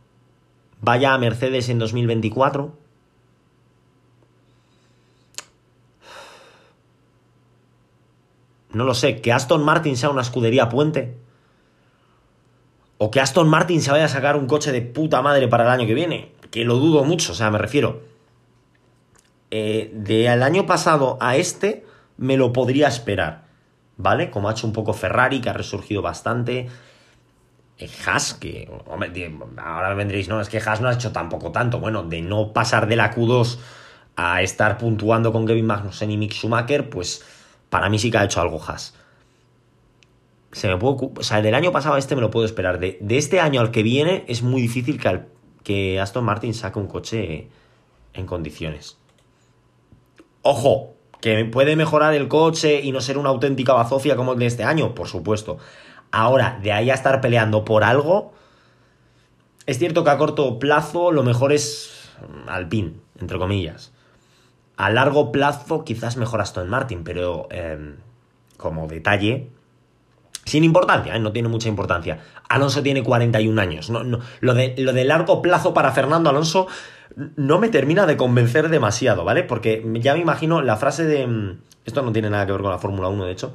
vaya 0.80 1.14
a 1.14 1.18
Mercedes 1.18 1.68
en 1.68 1.78
2024. 1.78 2.76
No 8.72 8.84
lo 8.84 8.94
sé, 8.94 9.20
que 9.20 9.32
Aston 9.32 9.64
Martin 9.64 9.96
sea 9.96 10.10
una 10.10 10.22
escudería 10.22 10.68
puente. 10.68 11.16
O 12.98 13.10
que 13.10 13.20
Aston 13.20 13.48
Martin 13.48 13.82
se 13.82 13.90
vaya 13.90 14.06
a 14.06 14.08
sacar 14.08 14.36
un 14.36 14.46
coche 14.46 14.72
de 14.72 14.80
puta 14.80 15.20
madre 15.22 15.48
para 15.48 15.64
el 15.64 15.70
año 15.70 15.86
que 15.86 15.94
viene. 15.94 16.32
Que 16.50 16.64
lo 16.64 16.76
dudo 16.76 17.04
mucho, 17.04 17.32
o 17.32 17.34
sea, 17.34 17.50
me 17.50 17.58
refiero. 17.58 18.00
Eh, 19.54 19.90
de 19.94 20.28
al 20.30 20.42
año 20.42 20.64
pasado 20.64 21.18
a 21.20 21.36
este, 21.36 21.84
me 22.16 22.36
lo 22.38 22.52
podría 22.52 22.88
esperar. 22.88 23.44
¿Vale? 23.98 24.30
Como 24.30 24.48
ha 24.48 24.52
hecho 24.52 24.66
un 24.66 24.72
poco 24.72 24.94
Ferrari, 24.94 25.40
que 25.42 25.50
ha 25.50 25.52
resurgido 25.52 26.00
bastante. 26.02 26.68
Eh, 27.78 27.90
Haas, 28.06 28.32
que. 28.34 28.68
Hombre, 28.86 29.12
ahora 29.58 29.92
vendréis, 29.94 30.28
no, 30.28 30.40
es 30.40 30.48
que 30.48 30.58
Haas 30.58 30.80
no 30.80 30.88
ha 30.88 30.94
hecho 30.94 31.12
tampoco 31.12 31.52
tanto. 31.52 31.78
Bueno, 31.78 32.02
de 32.02 32.22
no 32.22 32.52
pasar 32.54 32.88
de 32.88 32.96
la 32.96 33.14
Q2 33.14 33.58
a 34.16 34.40
estar 34.42 34.78
puntuando 34.78 35.32
con 35.32 35.46
Kevin 35.46 35.66
Magnussen 35.66 36.10
y 36.10 36.16
Mick 36.16 36.32
Schumacher, 36.32 36.88
pues 36.90 37.22
para 37.68 37.88
mí 37.90 37.98
sí 37.98 38.10
que 38.10 38.18
ha 38.18 38.24
hecho 38.24 38.40
algo 38.40 38.60
Haas 38.66 38.94
se 40.52 40.68
me 40.68 40.76
puede, 40.76 41.10
o 41.18 41.22
sea, 41.22 41.40
del 41.40 41.54
año 41.54 41.72
pasado 41.72 41.94
a 41.94 41.98
este 41.98 42.14
me 42.14 42.20
lo 42.20 42.30
puedo 42.30 42.44
esperar. 42.44 42.78
De, 42.78 42.98
de 43.00 43.16
este 43.16 43.40
año 43.40 43.60
al 43.62 43.70
que 43.70 43.82
viene 43.82 44.24
es 44.28 44.42
muy 44.42 44.60
difícil 44.60 45.00
que, 45.00 45.08
al- 45.08 45.28
que 45.64 45.98
Aston 45.98 46.24
Martin 46.24 46.52
saque 46.52 46.78
un 46.78 46.86
coche 46.88 47.48
en 48.12 48.26
condiciones. 48.26 48.98
Ojo, 50.42 50.94
que 51.20 51.44
puede 51.44 51.76
mejorar 51.76 52.14
el 52.14 52.28
coche 52.28 52.80
y 52.82 52.92
no 52.92 53.00
ser 53.00 53.16
una 53.16 53.30
auténtica 53.30 53.72
bazofia 53.72 54.16
como 54.16 54.32
el 54.32 54.38
de 54.40 54.46
este 54.46 54.64
año, 54.64 54.94
por 54.94 55.08
supuesto. 55.08 55.58
Ahora, 56.10 56.58
de 56.62 56.72
ahí 56.72 56.90
a 56.90 56.94
estar 56.94 57.20
peleando 57.20 57.64
por 57.64 57.84
algo, 57.84 58.32
es 59.66 59.78
cierto 59.78 60.02
que 60.04 60.10
a 60.10 60.18
corto 60.18 60.58
plazo 60.58 61.12
lo 61.12 61.22
mejor 61.22 61.52
es 61.52 62.10
Alpine, 62.48 62.94
entre 63.20 63.38
comillas. 63.38 63.92
A 64.76 64.90
largo 64.90 65.30
plazo 65.30 65.84
quizás 65.84 66.16
mejor 66.16 66.40
Aston 66.40 66.68
Martin, 66.68 67.04
pero 67.04 67.46
em, 67.50 67.96
como 68.56 68.88
detalle, 68.88 69.48
sin 70.44 70.64
importancia, 70.64 71.14
¿eh? 71.14 71.20
no 71.20 71.32
tiene 71.32 71.48
mucha 71.48 71.68
importancia. 71.68 72.18
Alonso 72.48 72.82
tiene 72.82 73.04
41 73.04 73.60
años. 73.60 73.90
Lo, 73.90 74.54
de, 74.54 74.74
lo 74.76 74.92
de 74.92 75.04
largo 75.04 75.40
plazo 75.40 75.72
para 75.72 75.92
Fernando 75.92 76.30
Alonso 76.30 76.66
no 77.36 77.58
me 77.58 77.68
termina 77.68 78.06
de 78.06 78.16
convencer 78.16 78.68
demasiado, 78.68 79.24
¿vale? 79.24 79.42
Porque 79.42 79.84
ya 80.00 80.14
me 80.14 80.20
imagino 80.20 80.62
la 80.62 80.76
frase 80.76 81.04
de... 81.04 81.26
mm, 81.26 81.58
Esto 81.84 82.02
no 82.02 82.12
tiene 82.12 82.30
nada 82.30 82.46
que 82.46 82.52
ver 82.52 82.62
con 82.62 82.70
la 82.70 82.78
Fórmula 82.78 83.08
1, 83.08 83.24
de 83.24 83.32
hecho. 83.32 83.54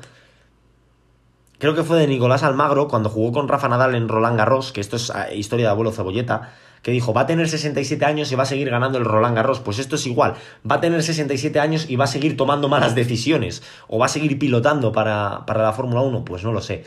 Creo 1.60 1.74
que 1.74 1.84
fue 1.84 1.98
de 1.98 2.08
Nicolás 2.08 2.44
Almagro 2.44 2.88
cuando 2.88 3.10
jugó 3.10 3.32
con 3.32 3.48
Rafa 3.48 3.68
Nadal 3.68 3.96
en 3.96 4.08
Roland 4.10 4.38
Garros, 4.38 4.72
que 4.72 4.80
esto 4.82 4.96
es 4.96 5.10
ah, 5.10 5.34
historia 5.34 5.66
de 5.66 5.72
abuelo 5.72 5.92
cebolleta, 5.92 6.54
que 6.84 6.92
dijo, 6.92 7.14
va 7.14 7.22
a 7.22 7.26
tener 7.26 7.50
67 7.50 8.06
años 8.06 8.32
y 8.32 8.36
va 8.36 8.44
a 8.44 8.46
seguir 8.46 8.70
ganando 8.70 9.00
el 9.00 9.06
Roland 9.06 9.36
Garros. 9.36 9.60
Pues 9.60 9.80
esto 9.80 9.96
es 9.96 10.06
igual, 10.06 10.36
va 10.70 10.76
a 10.76 10.82
tener 10.82 11.02
67 11.02 11.60
años 11.60 11.90
y 11.90 11.96
va 11.96 12.04
a 12.04 12.08
seguir 12.08 12.38
tomando 12.38 12.70
malas 12.70 12.94
decisiones, 12.94 13.64
o 13.88 13.98
va 13.98 14.06
a 14.06 14.10
seguir 14.10 14.38
pilotando 14.38 14.92
para, 14.92 15.46
para 15.48 15.64
la 15.64 15.74
Fórmula 15.74 16.02
1, 16.02 16.24
pues 16.26 16.44
no 16.44 16.54
lo 16.54 16.62
sé. 16.62 16.84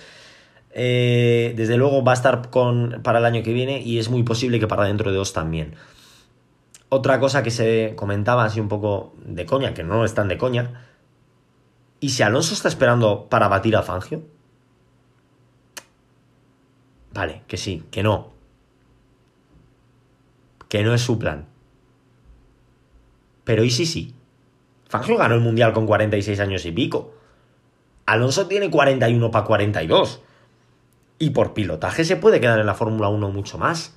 Eh, 0.73 1.53
desde 1.57 1.77
luego 1.77 2.05
va 2.05 2.13
a 2.13 2.15
estar 2.15 2.49
con, 2.51 3.01
para 3.03 3.19
el 3.19 3.25
año 3.25 3.43
que 3.43 3.53
viene 3.53 3.81
y 3.83 3.99
es 3.99 4.09
muy 4.09 4.23
posible 4.23 4.61
que 4.61 4.69
para 4.69 4.85
dentro 4.85 5.11
de 5.11 5.17
dos 5.17 5.33
también. 5.33 5.75
Otra 6.91 7.21
cosa 7.21 7.45
que 7.45 7.53
se 7.53 7.95
comentaba 7.97 8.45
así 8.45 8.59
un 8.59 8.69
poco 8.69 9.15
de 9.25 9.47
coña, 9.47 9.75
que 9.75 9.85
no 9.85 10.05
es 10.05 10.13
tan 10.13 10.27
de 10.27 10.37
coña, 10.37 10.89
¿y 12.01 12.11
si 12.11 12.25
Alonso 12.25 12.53
está 12.53 12.69
esperando 12.69 13.29
para 13.29 13.47
batir 13.47 13.77
a 13.77 13.83
Fangio? 13.83 14.23
Vale, 17.15 17.43
que 17.47 17.57
sí, 17.57 17.85
que 17.93 18.03
no. 18.03 18.33
Que 20.69 20.83
no 20.83 20.93
es 20.93 21.01
su 21.01 21.17
plan. 21.17 21.47
Pero 23.45 23.63
¿y 23.63 23.71
sí 23.71 23.87
sí? 23.87 24.15
Fangio 24.89 25.17
ganó 25.17 25.37
el 25.37 25.41
Mundial 25.41 25.73
con 25.73 25.87
46 25.87 26.41
años 26.41 26.67
y 26.67 26.73
pico. 26.73 27.15
Alonso 28.07 28.49
tiene 28.49 28.69
41 28.69 29.31
para 29.31 29.45
42. 29.45 30.23
Y 31.21 31.31
por 31.31 31.55
pilotaje 31.55 32.05
se 32.05 32.17
puede 32.17 32.41
quedar 32.41 32.59
en 32.59 32.67
la 32.67 32.75
Fórmula 32.75 33.09
1 33.09 33.31
mucho 33.31 33.59
más. 33.59 33.97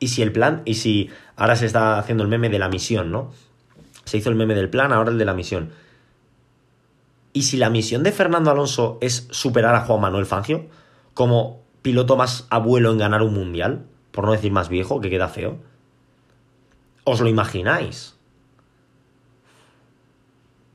Y 0.00 0.08
si 0.08 0.22
el 0.22 0.32
plan, 0.32 0.62
y 0.64 0.74
si 0.74 1.10
ahora 1.36 1.56
se 1.56 1.66
está 1.66 1.98
haciendo 1.98 2.22
el 2.22 2.28
meme 2.28 2.48
de 2.48 2.58
la 2.58 2.68
misión, 2.68 3.10
¿no? 3.10 3.32
Se 4.04 4.16
hizo 4.16 4.30
el 4.30 4.36
meme 4.36 4.54
del 4.54 4.70
plan, 4.70 4.92
ahora 4.92 5.10
el 5.10 5.18
de 5.18 5.24
la 5.24 5.34
misión. 5.34 5.70
Y 7.32 7.42
si 7.42 7.56
la 7.56 7.70
misión 7.70 8.02
de 8.02 8.12
Fernando 8.12 8.50
Alonso 8.50 8.98
es 9.00 9.28
superar 9.30 9.74
a 9.74 9.80
Juan 9.80 10.00
Manuel 10.00 10.26
Fangio 10.26 10.66
como 11.14 11.62
piloto 11.82 12.16
más 12.16 12.46
abuelo 12.50 12.90
en 12.90 12.98
ganar 12.98 13.22
un 13.22 13.34
mundial, 13.34 13.86
por 14.12 14.24
no 14.24 14.32
decir 14.32 14.52
más 14.52 14.68
viejo, 14.68 15.00
que 15.00 15.10
queda 15.10 15.28
feo. 15.28 15.58
¿Os 17.04 17.20
lo 17.20 17.28
imagináis? 17.28 18.16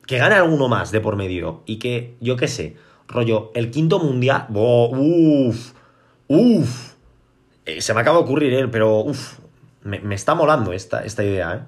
Que 0.06 0.18
gane 0.18 0.36
alguno 0.36 0.68
más 0.68 0.92
de 0.92 1.00
por 1.00 1.16
medio 1.16 1.64
y 1.66 1.80
que, 1.80 2.16
yo 2.20 2.36
qué 2.36 2.48
sé, 2.48 2.78
rollo, 3.08 3.52
el 3.56 3.72
quinto 3.72 4.00
mundial. 4.00 4.48
¡Bo! 4.50 4.90
¡Uf! 6.28 6.93
Eh, 7.66 7.82
se 7.82 7.94
me 7.94 8.02
acaba 8.02 8.18
de 8.18 8.24
ocurrir, 8.24 8.54
¿eh? 8.54 8.68
pero 8.68 9.00
uf, 9.00 9.40
me, 9.84 10.00
me 10.00 10.16
está 10.16 10.36
molando 10.36 10.74
esta, 10.74 11.04
esta 11.04 11.24
idea. 11.24 11.54
¿eh? 11.56 11.60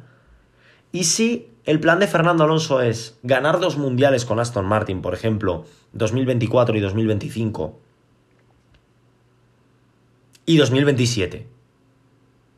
¿Y 0.91 1.03
si 1.05 1.51
el 1.65 1.79
plan 1.79 1.99
de 1.99 2.07
Fernando 2.07 2.43
Alonso 2.43 2.81
es 2.81 3.17
ganar 3.23 3.59
dos 3.59 3.77
mundiales 3.77 4.25
con 4.25 4.39
Aston 4.39 4.65
Martin, 4.65 5.01
por 5.01 5.13
ejemplo, 5.13 5.65
2024 5.93 6.77
y 6.77 6.79
2025? 6.81 7.79
Y 10.45 10.57
2027. 10.57 11.47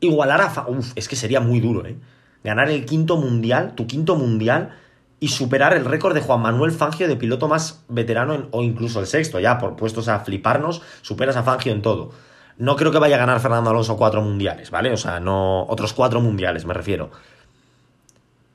Igualar 0.00 0.40
a... 0.40 0.50
Fa- 0.50 0.68
Uf, 0.68 0.92
es 0.94 1.08
que 1.08 1.16
sería 1.16 1.40
muy 1.40 1.60
duro, 1.60 1.86
¿eh? 1.86 1.96
ganar 2.44 2.70
el 2.70 2.84
quinto 2.84 3.16
mundial, 3.16 3.74
tu 3.74 3.86
quinto 3.86 4.14
mundial, 4.14 4.76
y 5.20 5.28
superar 5.28 5.74
el 5.74 5.84
récord 5.84 6.14
de 6.14 6.20
Juan 6.20 6.40
Manuel 6.40 6.70
Fangio 6.70 7.08
de 7.08 7.16
piloto 7.16 7.48
más 7.48 7.84
veterano 7.88 8.46
o 8.52 8.62
incluso 8.62 9.00
el 9.00 9.06
sexto, 9.08 9.40
ya 9.40 9.58
por 9.58 9.74
puestos 9.74 10.06
a 10.06 10.20
fliparnos, 10.20 10.80
superas 11.02 11.36
a 11.36 11.42
Fangio 11.42 11.72
en 11.72 11.82
todo. 11.82 12.12
No 12.58 12.74
creo 12.74 12.90
que 12.90 12.98
vaya 12.98 13.14
a 13.14 13.20
ganar 13.20 13.40
Fernando 13.40 13.70
Alonso 13.70 13.96
cuatro 13.96 14.20
mundiales, 14.20 14.70
¿vale? 14.70 14.92
O 14.92 14.96
sea, 14.96 15.20
no. 15.20 15.64
Otros 15.68 15.92
cuatro 15.92 16.20
mundiales, 16.20 16.66
me 16.66 16.74
refiero. 16.74 17.10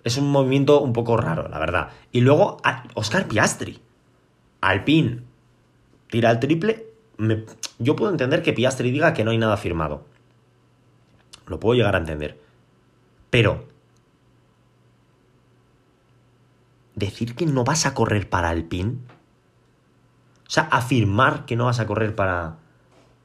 Es 0.04 0.18
un 0.18 0.30
movimiento 0.30 0.82
un 0.82 0.92
poco 0.92 1.16
raro, 1.16 1.48
la 1.48 1.58
verdad. 1.58 1.90
Y 2.12 2.20
luego, 2.20 2.58
Oscar 2.96 3.28
Piastri. 3.28 3.82
Alpine 4.60 5.22
tira 6.10 6.32
el 6.32 6.40
triple. 6.40 6.86
yo 7.80 7.96
puedo 7.96 8.12
entender 8.12 8.44
que 8.44 8.54
Piastri 8.54 8.92
diga 8.92 9.14
que 9.14 9.24
no 9.24 9.32
hay 9.32 9.38
nada 9.38 9.56
firmado. 9.56 10.06
Lo 11.48 11.60
puedo 11.60 11.76
llegar 11.76 11.96
a 11.96 12.00
entender. 12.00 12.40
Pero. 13.30 13.66
Decir 16.96 17.36
que 17.36 17.46
no 17.46 17.64
vas 17.64 17.86
a 17.86 17.94
correr 17.94 18.30
para 18.30 18.50
Alpine. 18.50 18.98
O 20.46 20.50
sea, 20.50 20.64
afirmar 20.64 21.46
que 21.46 21.56
no 21.56 21.66
vas 21.66 21.80
a 21.80 21.88
correr 21.88 22.16
para 22.16 22.58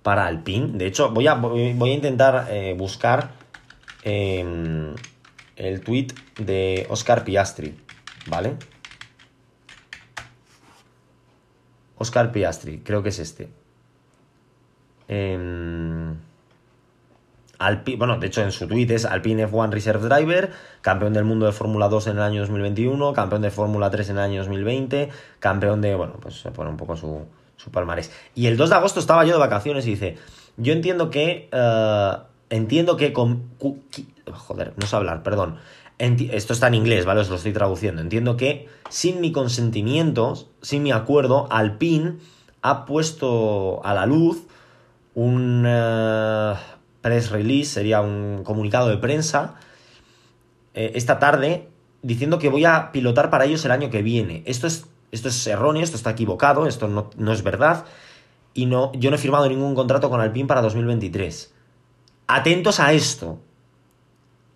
para 0.03 0.27
Alpine. 0.27 0.79
De 0.79 0.87
hecho, 0.87 1.11
voy 1.11 1.27
a, 1.27 1.35
voy 1.35 1.91
a 1.91 1.95
intentar 1.95 2.49
eh, 2.51 2.75
buscar 2.77 3.31
em, 4.03 4.95
el 5.57 5.81
tweet 5.81 6.09
de 6.39 6.87
Oscar 6.91 7.25
Piastri, 7.25 7.77
¿vale? 8.27 8.57
Oscar 11.97 12.31
Piastri, 12.33 12.79
creo 12.79 13.03
que 13.03 13.09
es 13.09 13.19
este. 13.19 13.49
Eh, 15.09 16.15
bueno, 17.97 18.19
de 18.19 18.27
hecho 18.29 18.43
en 18.43 18.53
su 18.53 18.69
tweet 18.69 18.87
es 18.91 19.05
Alpine 19.05 19.49
F1 19.49 19.71
Reserve 19.71 20.09
Driver, 20.09 20.53
campeón 20.81 21.13
del 21.13 21.25
mundo 21.25 21.47
de 21.47 21.53
Fórmula 21.53 21.89
2 21.89 22.09
en 22.09 22.17
el 22.17 22.23
año 22.23 22.41
2021, 22.43 23.13
campeón 23.13 23.43
de 23.43 23.51
Fórmula 23.51 23.91
3 23.91 24.11
en 24.11 24.17
el 24.17 24.23
año 24.23 24.39
2020, 24.39 25.09
campeón 25.41 25.81
de, 25.81 25.95
bueno, 25.97 26.15
pues 26.21 26.41
se 26.41 26.51
pone 26.53 26.71
un 26.71 26.77
poco 26.77 26.97
su, 26.97 27.27
su. 27.59 27.71
Y 28.35 28.47
el 28.47 28.57
2 28.57 28.71
de 28.71 28.77
agosto 28.77 29.01
estaba 29.01 29.25
yo 29.25 29.33
de 29.33 29.39
vacaciones 29.39 29.87
y 29.87 29.91
dice, 29.91 30.17
yo 30.57 30.73
entiendo 30.73 31.11
que... 31.11 31.49
Eh, 31.53 32.13
entiendo 32.51 32.97
que 32.97 33.13
con... 33.13 33.51
Joder, 34.31 34.73
no 34.77 34.87
sé 34.87 34.97
hablar, 34.97 35.23
perdón. 35.23 35.59
esto 35.99 36.53
está 36.53 36.69
en 36.69 36.75
inglés, 36.75 37.05
¿vale? 37.05 37.21
Os 37.21 37.29
lo 37.29 37.37
estoy 37.37 37.53
traduciendo. 37.53 38.01
Entiendo 38.01 38.37
que 38.37 38.69
sin 38.89 39.21
mi 39.21 39.33
consentimiento, 39.33 40.49
sin 40.63 40.83
mi 40.83 40.93
acuerdo, 40.93 41.47
Alpine 41.51 42.17
ha 42.63 42.87
puesto 42.87 43.85
a 43.85 43.95
la 43.95 44.07
luz 44.07 44.45
un 45.15 45.65
eh, 45.67 46.55
press 47.01 47.31
release, 47.31 47.73
sería 47.73 48.01
un 48.01 48.43
comunicado 48.45 48.89
de 48.89 48.99
prensa, 48.99 49.57
eh, 50.75 50.93
esta 50.95 51.19
tarde, 51.19 51.69
diciendo 52.03 52.39
que 52.39 52.49
voy 52.49 52.65
a 52.65 52.93
pilotar 52.93 53.31
para 53.31 53.45
ellos 53.45 53.65
el 53.65 53.73
año 53.73 53.91
que 53.91 54.03
viene. 54.03 54.43
Esto 54.47 54.67
es 54.67 54.87
esto 55.11 55.29
es 55.29 55.47
erróneo, 55.47 55.83
esto 55.83 55.97
está 55.97 56.11
equivocado, 56.11 56.67
esto 56.67 56.89
no, 56.89 57.33
es 57.33 57.43
verdad. 57.43 57.87
Y 58.55 58.67
no, 58.67 58.93
yo 58.93 59.11
no 59.11 59.17
he 59.17 59.21
firmado 59.21 59.49
ningún 59.49 59.75
contrato 59.75 60.11
con 60.11 60.21
Alpine 60.21 60.49
para 60.49 60.63
2023. 60.63 61.55
Atentos 62.27 62.81
a 62.81 62.93
esto. 62.93 63.39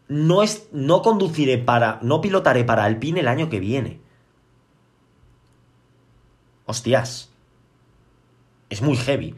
No, 0.08 0.42
es, 0.42 0.68
no 0.72 1.02
conduciré 1.02 1.58
para. 1.58 1.98
No 2.02 2.20
pilotaré 2.20 2.64
para 2.64 2.84
Alpine 2.84 3.20
el 3.20 3.28
año 3.28 3.48
que 3.48 3.60
viene. 3.60 4.00
Hostias. 6.66 7.32
Es 8.68 8.82
muy 8.82 8.96
heavy. 8.96 9.36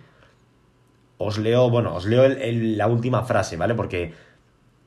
Os 1.19 1.39
leo, 1.39 1.71
bueno, 1.71 1.95
os 1.95 2.07
leo 2.07 2.29
la 2.29 2.87
última 2.89 3.23
frase, 3.23 3.57
¿vale? 3.57 3.75
Porque 3.75 4.15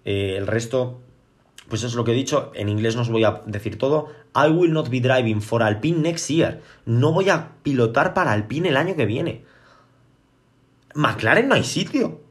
eh, 0.03 0.35
el 0.37 0.47
resto 0.47 0.99
pues 1.69 1.83
es 1.83 1.95
lo 1.95 2.03
que 2.03 2.11
he 2.11 2.15
dicho, 2.15 2.51
en 2.55 2.69
inglés 2.69 2.95
no 2.95 3.01
os 3.01 3.09
voy 3.09 3.23
a 3.23 3.41
decir 3.45 3.77
todo. 3.77 4.09
I 4.35 4.49
will 4.49 4.71
not 4.71 4.89
be 4.89 5.01
driving 5.01 5.41
for 5.41 5.61
Alpine 5.61 5.99
next 5.99 6.29
year. 6.29 6.61
No 6.85 7.11
voy 7.11 7.29
a 7.29 7.51
pilotar 7.63 8.13
para 8.13 8.31
Alpine 8.31 8.69
el 8.69 8.77
año 8.77 8.95
que 8.95 9.05
viene. 9.05 9.43
McLaren 10.93 11.47
no 11.47 11.55
hay 11.55 11.63
sitio. 11.63 12.21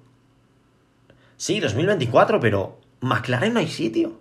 Sí, 1.36 1.60
2024, 1.60 2.40
pero 2.40 2.80
McLaren 3.00 3.52
no 3.52 3.60
hay 3.60 3.68
sitio. 3.68 4.18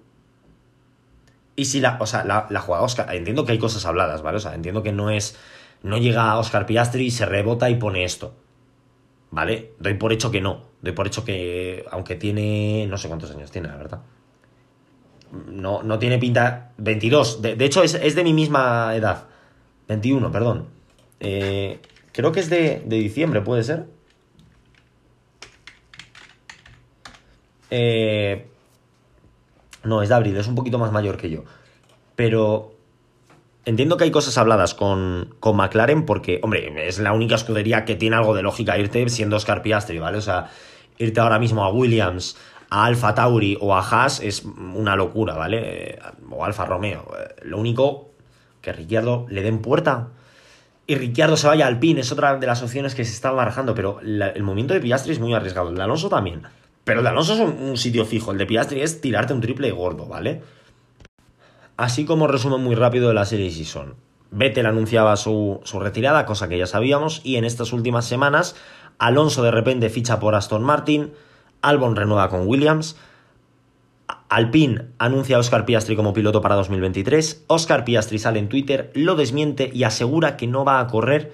Y 1.55 1.65
si 1.65 1.79
la, 1.79 1.97
o 2.01 2.05
sea, 2.05 2.25
la, 2.25 2.47
la 2.49 2.59
jugada 2.59 2.83
Oscar, 2.83 3.15
entiendo 3.15 3.45
que 3.45 3.53
hay 3.53 3.59
cosas 3.59 3.85
habladas, 3.85 4.21
¿vale? 4.21 4.37
O 4.37 4.41
sea, 4.41 4.53
entiendo 4.53 4.83
que 4.83 4.91
no 4.91 5.09
es, 5.09 5.37
no 5.81 5.97
llega 5.97 6.29
a 6.29 6.37
Oscar 6.37 6.65
Piastri 6.65 7.05
y 7.05 7.11
se 7.11 7.25
rebota 7.25 7.69
y 7.69 7.75
pone 7.75 8.03
esto. 8.03 8.35
¿Vale? 9.31 9.73
Doy 9.79 9.93
por 9.93 10.11
hecho 10.11 10.29
que 10.29 10.41
no. 10.41 10.63
Doy 10.81 10.91
por 10.91 11.07
hecho 11.07 11.23
que, 11.23 11.85
aunque 11.89 12.15
tiene, 12.15 12.85
no 12.87 12.97
sé 12.97 13.07
cuántos 13.07 13.31
años 13.31 13.49
tiene, 13.49 13.69
la 13.69 13.77
verdad 13.77 14.01
no, 15.47 15.83
no 15.83 15.99
tiene 15.99 16.17
pinta. 16.17 16.71
22. 16.77 17.41
De, 17.41 17.65
hecho, 17.65 17.83
es, 17.83 18.15
de 18.15 18.23
mi 18.23 18.33
misma 18.33 18.95
edad. 18.95 19.25
21, 19.87 20.31
perdón. 20.31 20.67
Eh, 21.19 21.79
creo 22.11 22.31
que 22.31 22.39
es 22.39 22.49
de, 22.49 22.83
diciembre, 22.87 23.41
¿puede 23.41 23.63
ser? 23.63 23.85
Eh, 27.71 28.47
no, 29.83 30.01
es 30.01 30.09
de 30.09 30.15
abril, 30.15 30.37
es 30.37 30.47
un 30.47 30.55
poquito 30.55 30.79
más 30.79 30.91
mayor 30.91 31.17
que 31.17 31.29
yo. 31.29 31.43
Pero 32.15 32.73
entiendo 33.65 33.97
que 33.97 34.05
hay 34.05 34.11
cosas 34.11 34.37
habladas 34.37 34.73
con, 34.73 35.35
con, 35.39 35.55
McLaren 35.57 36.05
porque, 36.05 36.39
hombre, 36.43 36.87
es 36.87 36.99
la 36.99 37.13
única 37.13 37.35
escudería 37.35 37.85
que 37.85 37.95
tiene 37.95 38.15
algo 38.15 38.35
de 38.35 38.43
lógica 38.43 38.77
irte 38.77 39.07
siendo 39.09 39.35
Oscar 39.35 39.61
Piastri, 39.61 39.99
¿vale? 39.99 40.17
O 40.17 40.21
sea, 40.21 40.49
irte 40.97 41.19
ahora 41.19 41.39
mismo 41.39 41.63
a 41.63 41.71
Williams, 41.71 42.37
a 42.75 42.83
Alfa 42.83 43.15
Tauri 43.15 43.57
o 43.61 43.73
a 43.73 43.79
Haas 43.79 44.19
es 44.19 44.43
una 44.43 44.97
locura, 44.97 45.35
¿vale? 45.35 45.97
O 46.29 46.43
Alfa 46.43 46.65
Romeo. 46.65 47.09
Lo 47.41 47.57
único 47.57 48.09
que 48.59 48.73
Ricciardo 48.73 49.25
le 49.29 49.43
den 49.43 49.59
puerta 49.59 50.09
y 50.85 50.95
Ricciardo 50.95 51.37
se 51.37 51.47
vaya 51.47 51.67
al 51.67 51.79
PIN 51.79 51.99
es 51.99 52.11
otra 52.11 52.35
de 52.35 52.45
las 52.45 52.61
opciones 52.61 52.93
que 52.93 53.05
se 53.05 53.13
están 53.13 53.33
barajando, 53.37 53.75
pero 53.75 54.01
el 54.01 54.43
movimiento 54.43 54.73
de 54.73 54.81
Piastri 54.81 55.13
es 55.13 55.19
muy 55.19 55.33
arriesgado. 55.33 55.69
El 55.69 55.75
de 55.75 55.83
Alonso 55.83 56.09
también. 56.09 56.41
Pero 56.83 56.99
el 56.99 57.05
de 57.05 57.11
Alonso 57.11 57.35
es 57.35 57.39
un, 57.39 57.77
sitio 57.77 58.03
fijo. 58.03 58.33
El 58.33 58.39
de 58.39 58.45
Piastri 58.45 58.81
es 58.81 58.99
tirarte 58.99 59.31
un 59.33 59.39
triple 59.39 59.71
gordo, 59.71 60.05
¿vale? 60.07 60.43
Así 61.77 62.03
como 62.03 62.27
resumen 62.27 62.61
muy 62.61 62.75
rápido 62.75 63.07
de 63.07 63.13
la 63.13 63.23
serie 63.23 63.51
Season. 63.51 63.95
Vettel 64.31 64.65
anunciaba 64.65 65.15
su, 65.15 65.61
su 65.63 65.79
retirada, 65.79 66.25
cosa 66.25 66.49
que 66.49 66.57
ya 66.57 66.67
sabíamos, 66.67 67.21
y 67.23 67.37
en 67.37 67.45
estas 67.45 67.71
últimas 67.71 68.05
semanas 68.05 68.57
Alonso 68.99 69.43
de 69.43 69.51
repente 69.51 69.89
ficha 69.89 70.19
por 70.19 70.35
Aston 70.35 70.63
Martin, 70.63 71.13
Albon 71.65 71.95
renueva 71.95 72.29
con 72.29 72.47
Williams. 72.47 72.95
Alpine 74.29 74.85
anuncia 74.99 75.37
a 75.37 75.39
Oscar 75.39 75.65
Piastri 75.65 75.95
como 75.95 76.13
piloto 76.13 76.41
para 76.41 76.55
2023. 76.55 77.45
Oscar 77.47 77.85
Piastri 77.85 78.19
sale 78.19 78.39
en 78.39 78.49
Twitter, 78.49 78.91
lo 78.93 79.15
desmiente 79.15 79.71
y 79.73 79.83
asegura 79.83 80.37
que 80.37 80.47
no 80.47 80.63
va 80.63 80.79
a 80.79 80.87
correr 80.87 81.33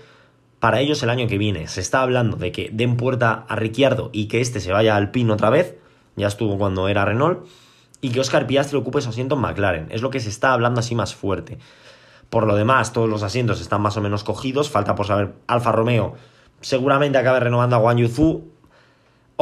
para 0.60 0.80
ellos 0.80 1.04
el 1.04 1.10
año 1.10 1.28
que 1.28 1.38
viene. 1.38 1.68
Se 1.68 1.82
está 1.82 2.02
hablando 2.02 2.38
de 2.38 2.52
que 2.52 2.70
den 2.72 2.96
puerta 2.96 3.46
a 3.50 3.56
Ricciardo 3.56 4.10
y 4.14 4.28
que 4.28 4.40
este 4.40 4.60
se 4.60 4.72
vaya 4.72 4.94
a 4.94 4.98
Alpine 4.98 5.34
otra 5.34 5.50
vez. 5.50 5.76
Ya 6.16 6.28
estuvo 6.28 6.58
cuando 6.58 6.88
era 6.88 7.04
Renault. 7.04 7.46
Y 8.00 8.10
que 8.10 8.20
Oscar 8.20 8.48
Piastri 8.48 8.78
ocupe 8.78 9.02
su 9.02 9.10
asiento 9.10 9.36
en 9.36 9.42
McLaren. 9.42 9.88
Es 9.92 10.02
lo 10.02 10.10
que 10.10 10.20
se 10.20 10.30
está 10.30 10.54
hablando 10.54 10.80
así 10.80 10.96
más 10.96 11.14
fuerte. 11.14 11.60
Por 12.30 12.48
lo 12.48 12.56
demás, 12.56 12.94
todos 12.94 13.10
los 13.10 13.22
asientos 13.22 13.60
están 13.60 13.82
más 13.82 13.98
o 13.98 14.02
menos 14.02 14.24
cogidos. 14.24 14.70
Falta 14.70 14.96
por 14.96 15.08
saber 15.08 15.34
Alfa 15.48 15.72
Romeo. 15.72 16.16
Seguramente 16.62 17.18
acabe 17.18 17.42
renovando 17.42 17.76
a 17.76 17.80
Wang 17.80 17.98
Yuzu. 17.98 18.51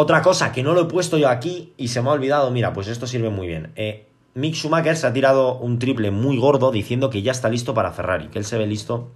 Otra 0.02 0.22
cosa 0.22 0.54
que 0.54 0.64
no 0.64 0.74
lo 0.74 0.84
he 0.84 0.86
puesto 0.86 1.18
yo 1.18 1.28
aquí 1.28 1.74
y 1.76 1.90
se 1.90 2.02
me 2.02 2.08
ha 2.08 2.14
olvidado, 2.14 2.50
mira, 2.52 2.72
pues 2.72 2.88
esto 2.88 3.06
sirve 3.06 3.30
muy 3.30 3.48
bien. 3.48 3.74
Eh, 3.76 4.08
Mick 4.34 4.56
Schumacher 4.56 4.96
se 4.96 5.06
ha 5.06 5.12
tirado 5.12 5.58
un 5.58 5.78
triple 5.78 6.10
muy 6.10 6.38
gordo 6.38 6.72
diciendo 6.72 7.10
que 7.10 7.22
ya 7.22 7.34
está 7.34 7.50
listo 7.50 7.74
para 7.74 7.92
Ferrari, 7.92 8.30
que 8.30 8.40
él 8.40 8.46
se 8.46 8.58
ve 8.58 8.66
listo 8.66 9.12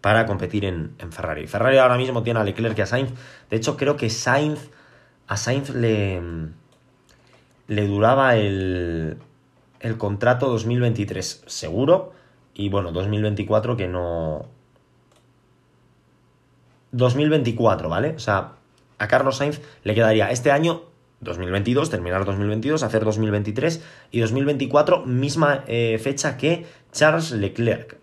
para 0.00 0.24
competir 0.24 0.64
en, 0.64 0.96
Ferrari. 1.10 1.46
Ferrari 1.46 1.76
ahora 1.76 1.98
mismo 1.98 2.22
tiene 2.22 2.40
a 2.40 2.44
Leclerc 2.44 2.78
y 2.78 2.80
a 2.80 2.86
Sainz. 2.86 3.10
De 3.50 3.58
hecho, 3.58 3.76
creo 3.76 3.98
que 3.98 4.08
Sainz, 4.08 4.70
a 5.26 5.36
Sainz 5.36 5.68
le, 5.74 6.22
le 7.66 7.86
duraba 7.86 8.36
el, 8.36 9.18
el 9.80 9.98
contrato 9.98 10.48
2023 10.48 11.44
seguro 11.46 12.14
y 12.54 12.70
bueno, 12.70 12.92
2024 12.92 13.76
que 13.76 13.88
no... 13.88 14.46
2024, 16.92 17.90
¿vale? 17.90 18.14
O 18.16 18.18
sea, 18.18 18.54
a 18.98 19.08
Carlos 19.08 19.36
Sainz 19.36 19.60
le 19.82 19.94
quedaría 19.94 20.30
este 20.30 20.50
año 20.50 20.82
2022, 21.20 21.90
terminar 21.90 22.24
2022, 22.24 22.82
hacer 22.82 23.04
2023 23.04 23.82
y 24.10 24.20
2024, 24.20 25.04
misma 25.06 25.64
eh, 25.66 25.98
fecha 26.02 26.36
que 26.36 26.66
Charles 26.92 27.32
Leclerc. 27.32 27.98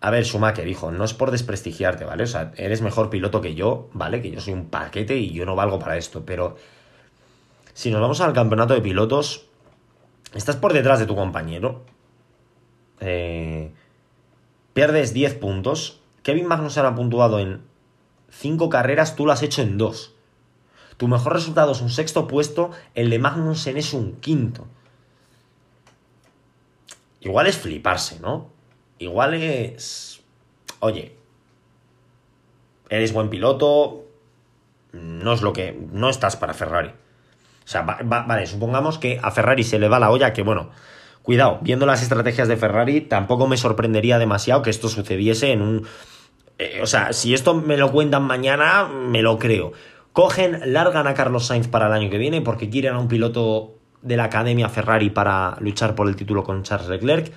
A 0.00 0.10
ver, 0.10 0.24
Schumacher, 0.24 0.66
hijo, 0.66 0.90
no 0.90 1.04
es 1.04 1.14
por 1.14 1.30
desprestigiarte, 1.30 2.04
¿vale? 2.04 2.24
O 2.24 2.26
sea, 2.26 2.52
eres 2.56 2.82
mejor 2.82 3.08
piloto 3.08 3.40
que 3.40 3.54
yo, 3.54 3.88
¿vale? 3.92 4.20
Que 4.20 4.30
yo 4.30 4.40
soy 4.40 4.52
un 4.52 4.66
paquete 4.66 5.16
y 5.16 5.32
yo 5.32 5.46
no 5.46 5.54
valgo 5.54 5.78
para 5.78 5.96
esto, 5.96 6.24
pero 6.24 6.56
si 7.72 7.90
nos 7.90 8.00
vamos 8.00 8.20
al 8.20 8.32
campeonato 8.32 8.74
de 8.74 8.80
pilotos, 8.80 9.46
estás 10.34 10.56
por 10.56 10.72
detrás 10.72 10.98
de 10.98 11.06
tu 11.06 11.14
compañero, 11.14 11.82
eh, 13.00 13.72
pierdes 14.72 15.14
10 15.14 15.34
puntos, 15.34 16.00
Kevin 16.22 16.46
Magnussen 16.46 16.84
ha 16.84 16.94
puntuado 16.94 17.38
en 17.38 17.62
cinco 18.32 18.68
carreras, 18.68 19.14
tú 19.14 19.26
lo 19.26 19.32
has 19.32 19.42
hecho 19.42 19.62
en 19.62 19.78
dos. 19.78 20.14
Tu 20.96 21.06
mejor 21.06 21.32
resultado 21.34 21.72
es 21.72 21.80
un 21.80 21.90
sexto 21.90 22.26
puesto, 22.26 22.70
el 22.94 23.10
de 23.10 23.18
Magnussen 23.18 23.76
es 23.76 23.92
un 23.92 24.16
quinto. 24.16 24.66
Igual 27.20 27.46
es 27.46 27.56
fliparse, 27.56 28.18
¿no? 28.20 28.50
Igual 28.98 29.34
es... 29.34 30.22
Oye, 30.80 31.16
eres 32.88 33.12
buen 33.12 33.30
piloto, 33.30 34.04
no 34.92 35.32
es 35.32 35.42
lo 35.42 35.52
que... 35.52 35.78
No 35.92 36.08
estás 36.08 36.36
para 36.36 36.54
Ferrari. 36.54 36.88
O 36.88 37.68
sea, 37.68 37.82
vale, 37.82 38.46
supongamos 38.46 38.98
que 38.98 39.20
a 39.22 39.30
Ferrari 39.30 39.62
se 39.62 39.78
le 39.78 39.88
va 39.88 40.00
la 40.00 40.10
olla, 40.10 40.32
que 40.32 40.42
bueno, 40.42 40.70
cuidado, 41.22 41.58
viendo 41.62 41.86
las 41.86 42.02
estrategias 42.02 42.48
de 42.48 42.56
Ferrari, 42.56 43.00
tampoco 43.02 43.46
me 43.46 43.56
sorprendería 43.56 44.18
demasiado 44.18 44.62
que 44.62 44.70
esto 44.70 44.88
sucediese 44.88 45.52
en 45.52 45.62
un... 45.62 45.86
Eh, 46.62 46.80
o 46.80 46.86
sea, 46.86 47.12
si 47.12 47.34
esto 47.34 47.54
me 47.54 47.76
lo 47.76 47.90
cuentan 47.90 48.22
mañana, 48.22 48.84
me 48.84 49.20
lo 49.20 49.38
creo. 49.38 49.72
Cogen, 50.12 50.72
largan 50.72 51.08
a 51.08 51.14
Carlos 51.14 51.46
Sainz 51.46 51.66
para 51.66 51.86
el 51.88 51.92
año 51.92 52.08
que 52.08 52.18
viene 52.18 52.40
porque 52.40 52.70
quieren 52.70 52.94
a 52.94 52.98
un 53.00 53.08
piloto 53.08 53.74
de 54.02 54.16
la 54.16 54.24
academia 54.24 54.68
Ferrari 54.68 55.10
para 55.10 55.56
luchar 55.60 55.96
por 55.96 56.08
el 56.08 56.14
título 56.14 56.44
con 56.44 56.62
Charles 56.62 56.88
Leclerc 56.88 57.32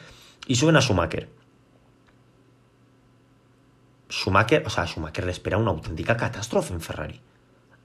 y 0.46 0.56
suben 0.56 0.76
a 0.76 0.82
Schumacher. 0.82 1.30
Schumacher, 4.10 4.64
o 4.66 4.70
sea, 4.70 4.86
Schumacher 4.86 5.26
le 5.26 5.32
espera 5.32 5.58
una 5.58 5.72
auténtica 5.72 6.16
catástrofe 6.18 6.74
en 6.74 6.82
Ferrari. 6.82 7.20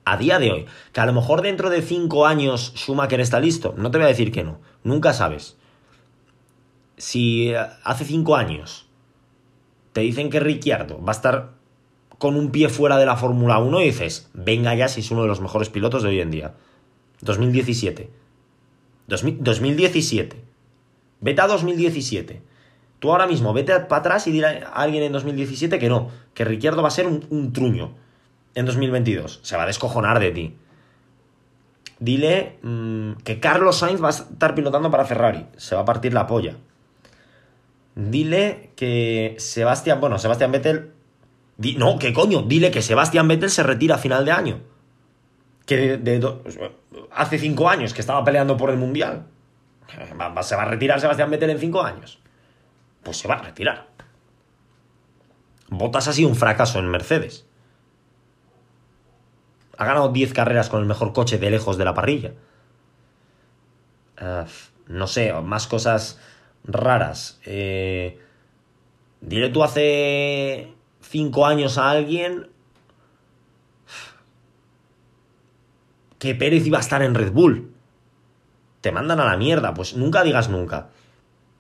A 0.05 0.19
día 0.19 0.39
de 0.39 0.51
hoy, 0.51 0.67
que 0.93 1.01
a 1.01 1.07
lo 1.07 1.15
mejor 1.15 1.41
dentro 1.41 1.71
de 1.71 1.81
cinco 1.81 2.27
años 2.27 2.75
Schumacher 2.77 3.21
está 3.21 3.41
listo, 3.41 3.75
no 3.79 3.91
te 3.91 3.97
voy 3.97 4.05
a 4.07 4.09
decir 4.09 4.31
que 4.31 4.45
no, 4.45 4.61
nunca 4.85 5.15
sabes. 5.15 5.57
Si 6.99 7.51
eh, 7.51 7.67
hace 7.83 8.05
cinco 8.05 8.37
años 8.37 8.90
te 9.93 10.01
dicen 10.03 10.31
que 10.31 10.41
Ricciardo 10.41 11.03
va 11.03 11.13
a 11.13 11.17
estar 11.17 11.51
con 12.19 12.37
un 12.37 12.51
pie 12.51 12.69
fuera 12.69 12.99
de 12.99 13.07
la 13.07 13.17
Fórmula 13.17 13.59
1 13.59 13.81
y 13.81 13.85
dices, 13.85 14.29
venga 14.35 14.75
ya 14.75 14.89
si 14.89 15.01
es 15.01 15.11
uno 15.11 15.23
de 15.23 15.29
los 15.29 15.41
mejores 15.41 15.71
pilotos 15.71 16.03
de 16.03 16.11
hoy 16.11 16.21
en 16.21 16.31
día. 16.31 16.55
2017. 17.23 18.11
2017. 19.07 20.45
Vete 21.21 21.41
a 21.41 21.47
2017. 21.47 22.43
Tú 22.99 23.11
ahora 23.11 23.27
mismo 23.27 23.53
vete 23.53 23.81
para 23.81 24.01
atrás 24.01 24.27
y 24.27 24.33
dile 24.33 24.47
a 24.47 24.69
alguien 24.75 25.03
en 25.03 25.13
2017 25.13 25.79
que 25.79 25.89
no, 25.89 26.11
que 26.35 26.45
Ricciardo 26.45 26.83
va 26.83 26.89
a 26.89 26.93
ser 26.93 27.07
un, 27.07 27.53
truño 27.53 27.93
en 28.55 28.67
2022. 28.67 29.41
Se 29.43 29.57
va 29.57 29.63
a 29.63 29.67
descojonar 29.67 30.21
de 30.21 30.31
ti. 30.31 30.57
Dile 31.99 32.59
mm, 32.63 33.13
que 33.25 33.41
Carlos 33.41 33.79
Sainz 33.79 34.03
va 34.03 34.09
a 34.09 34.11
estar 34.11 34.55
pilotando 34.55 34.91
para 34.91 35.07
Ferrari. 35.07 35.47
Se 35.57 35.75
va 35.75 35.83
a 35.83 35.85
partir 35.87 36.13
la 36.13 36.27
polla. 36.27 36.57
Dile 37.95 38.73
que 38.77 39.37
Sebastián, 39.39 40.01
bueno, 40.01 40.19
Sebastián 40.19 40.53
Vettel. 40.53 40.93
no, 41.77 41.99
¿qué 41.99 42.13
coño? 42.13 42.43
Dile 42.43 42.71
que 42.71 42.83
Sebastián 42.83 43.29
Vettel 43.29 43.51
se 43.51 43.63
retira 43.63 43.97
a 43.97 43.99
final 43.99 44.25
de 44.25 44.33
año. 44.33 44.61
Que 45.67 45.99
de, 45.99 46.69
hace 47.13 47.39
cinco 47.39 47.69
años 47.69 47.95
que 47.95 48.01
estaba 48.01 48.25
peleando 48.25 48.57
por 48.57 48.71
el 48.71 48.77
mundial. 48.77 49.27
¿Se 50.43 50.57
va 50.57 50.63
a 50.63 50.67
retirar 50.67 51.01
Sebastián 51.01 51.31
Vettel 51.31 51.51
en 51.51 51.59
cinco 51.59 51.83
años? 51.83 52.21
Pues 53.03 53.17
se 53.17 53.29
va 53.29 53.35
a 53.35 53.43
retirar. 53.43 53.89
Bottas 55.69 56.09
ha 56.09 56.13
sido 56.13 56.29
un 56.29 56.37
fracaso 56.37 56.79
en 56.79 56.89
Mercedes. 56.89 57.47
Ha 59.79 59.85
ganado 59.85 60.11
10 60.11 60.33
carreras 60.35 60.69
con 60.69 60.81
el 60.81 60.87
mejor 60.87 61.13
coche 61.13 61.39
de 61.39 61.51
lejos 61.51 61.79
de 61.79 61.85
la 61.85 61.95
parrilla. 61.95 62.33
Eh, 64.21 64.45
no 64.89 65.07
sé, 65.07 65.33
más 65.33 65.67
cosas 65.67 66.19
raras. 66.65 67.41
Eh, 67.45 68.19
dile 69.21 69.49
tú 69.51 69.63
hace 69.63 70.73
5 71.01 71.47
años 71.47 71.79
a 71.79 71.91
alguien 71.91 72.49
que 76.19 76.35
Pérez 76.35 76.67
iba 76.67 76.79
a 76.79 76.83
estar 76.83 77.03
en 77.03 77.15
Red 77.15 77.33
Bull. 77.33 77.73
Te 78.81 78.93
mandan 78.93 79.21
a 79.21 79.25
la 79.25 79.37
mierda, 79.37 79.75
pues 79.75 79.97
nunca 79.97 80.23
digas 80.23 80.49
nunca. 80.49 80.91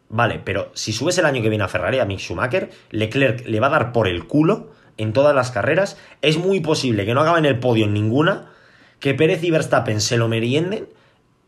Vale, 0.08 0.40
pero 0.44 0.70
si 0.74 0.92
subes 0.92 1.16
el 1.18 1.26
año 1.26 1.42
que 1.42 1.48
viene 1.48 1.64
a 1.64 1.68
Ferrari, 1.68 1.98
a 1.98 2.04
Mick 2.04 2.18
Schumacher, 2.18 2.70
Leclerc 2.90 3.46
le 3.46 3.60
va 3.60 3.68
a 3.68 3.70
dar 3.70 3.92
por 3.92 4.08
el 4.08 4.26
culo 4.26 4.70
en 4.96 5.12
todas 5.12 5.34
las 5.34 5.50
carreras. 5.50 5.96
Es 6.20 6.36
muy 6.36 6.60
posible 6.60 7.06
que 7.06 7.14
no 7.14 7.20
acabe 7.20 7.38
en 7.38 7.46
el 7.46 7.58
podio 7.58 7.84
en 7.86 7.94
ninguna, 7.94 8.50
que 8.98 9.14
Pérez 9.14 9.42
y 9.44 9.50
Verstappen 9.50 10.00
se 10.00 10.16
lo 10.16 10.28
merienden 10.28 10.88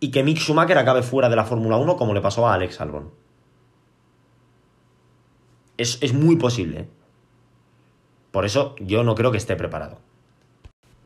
y 0.01 0.11
que 0.11 0.23
Mick 0.23 0.39
Schumacher 0.39 0.79
acabe 0.79 1.03
fuera 1.03 1.29
de 1.29 1.37
la 1.37 1.45
Fórmula 1.45 1.77
1 1.77 1.97
como 1.97 2.15
le 2.15 2.21
pasó 2.21 2.49
a 2.49 2.55
Alex 2.55 2.81
Albon. 2.81 3.22
Es, 5.77 5.99
es 6.03 6.13
muy 6.13 6.37
posible. 6.37 6.89
Por 8.31 8.45
eso 8.45 8.75
yo 8.81 9.05
no 9.05 9.15
creo 9.15 9.31
que 9.31 9.39
esté 9.39 9.57
preparado. 9.57 9.99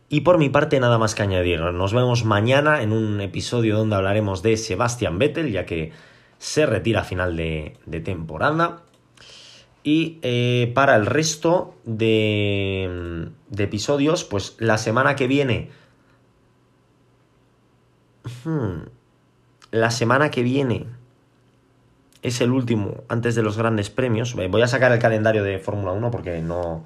Y 0.09 0.21
por 0.21 0.39
mi 0.39 0.49
parte 0.49 0.79
nada 0.79 0.99
más 0.99 1.15
que 1.15 1.23
añadir. 1.23 1.61
Nos 1.61 1.93
vemos 1.93 2.25
mañana 2.25 2.83
en 2.83 2.93
un 2.93 3.21
episodio 3.21 3.77
donde 3.77 3.97
hablaremos 3.97 4.43
de 4.43 4.57
Sebastian 4.57 5.19
Vettel, 5.19 5.51
ya 5.51 5.67
que 5.67 5.93
se 6.39 6.65
retira 6.65 7.01
a 7.01 7.05
final 7.05 7.37
de, 7.37 7.77
temporada. 8.05 8.83
Y 9.83 10.19
eh, 10.23 10.71
para 10.75 10.95
el 10.97 11.07
resto 11.07 11.75
de, 11.85 13.29
de, 13.49 13.65
episodios, 13.65 14.25
pues 14.25 14.57
la 14.59 14.79
semana 14.79 15.17
que 15.17 15.27
viene... 15.27 15.71
Hmm, 18.45 18.87
la 19.73 19.91
semana 19.91 20.31
que 20.31 20.43
viene 20.43 20.87
es 22.27 22.41
el 22.41 22.51
último 22.51 23.05
antes 23.09 23.37
de 23.37 23.43
los 23.43 23.57
grandes 23.57 23.89
premios. 23.89 24.35
Voy 24.35 24.63
a 24.63 24.67
sacar 24.67 24.91
el 24.91 24.99
calendario 24.99 25.45
de 25.45 25.61
Fórmula 25.61 25.93
1 25.93 26.11
porque 26.11 26.41
no, 26.43 26.85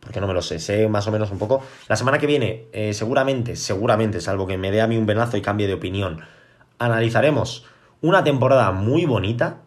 porque 0.00 0.20
no 0.20 0.26
me 0.26 0.32
lo 0.32 0.40
sé, 0.40 0.58
sé 0.58 0.88
más 0.88 1.06
o 1.06 1.12
menos 1.12 1.30
un 1.30 1.38
poco. 1.38 1.62
La 1.86 1.96
semana 1.96 2.18
que 2.18 2.26
viene, 2.26 2.64
eh, 2.72 2.94
seguramente, 2.94 3.56
seguramente, 3.56 4.22
salvo 4.22 4.46
que 4.46 4.56
me 4.56 4.70
dé 4.70 4.80
a 4.80 4.86
mí 4.86 4.96
un 4.96 5.04
venazo 5.04 5.36
y 5.36 5.42
cambie 5.42 5.66
de 5.66 5.74
opinión, 5.74 6.22
analizaremos 6.78 7.66
una 8.00 8.24
temporada 8.24 8.72
muy 8.72 9.04
bonita, 9.04 9.58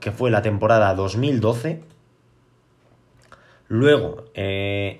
que 0.00 0.10
fue 0.10 0.30
la 0.30 0.40
temporada 0.40 0.94
2012. 0.94 1.84
Luego, 3.68 4.24
eh, 4.32 4.98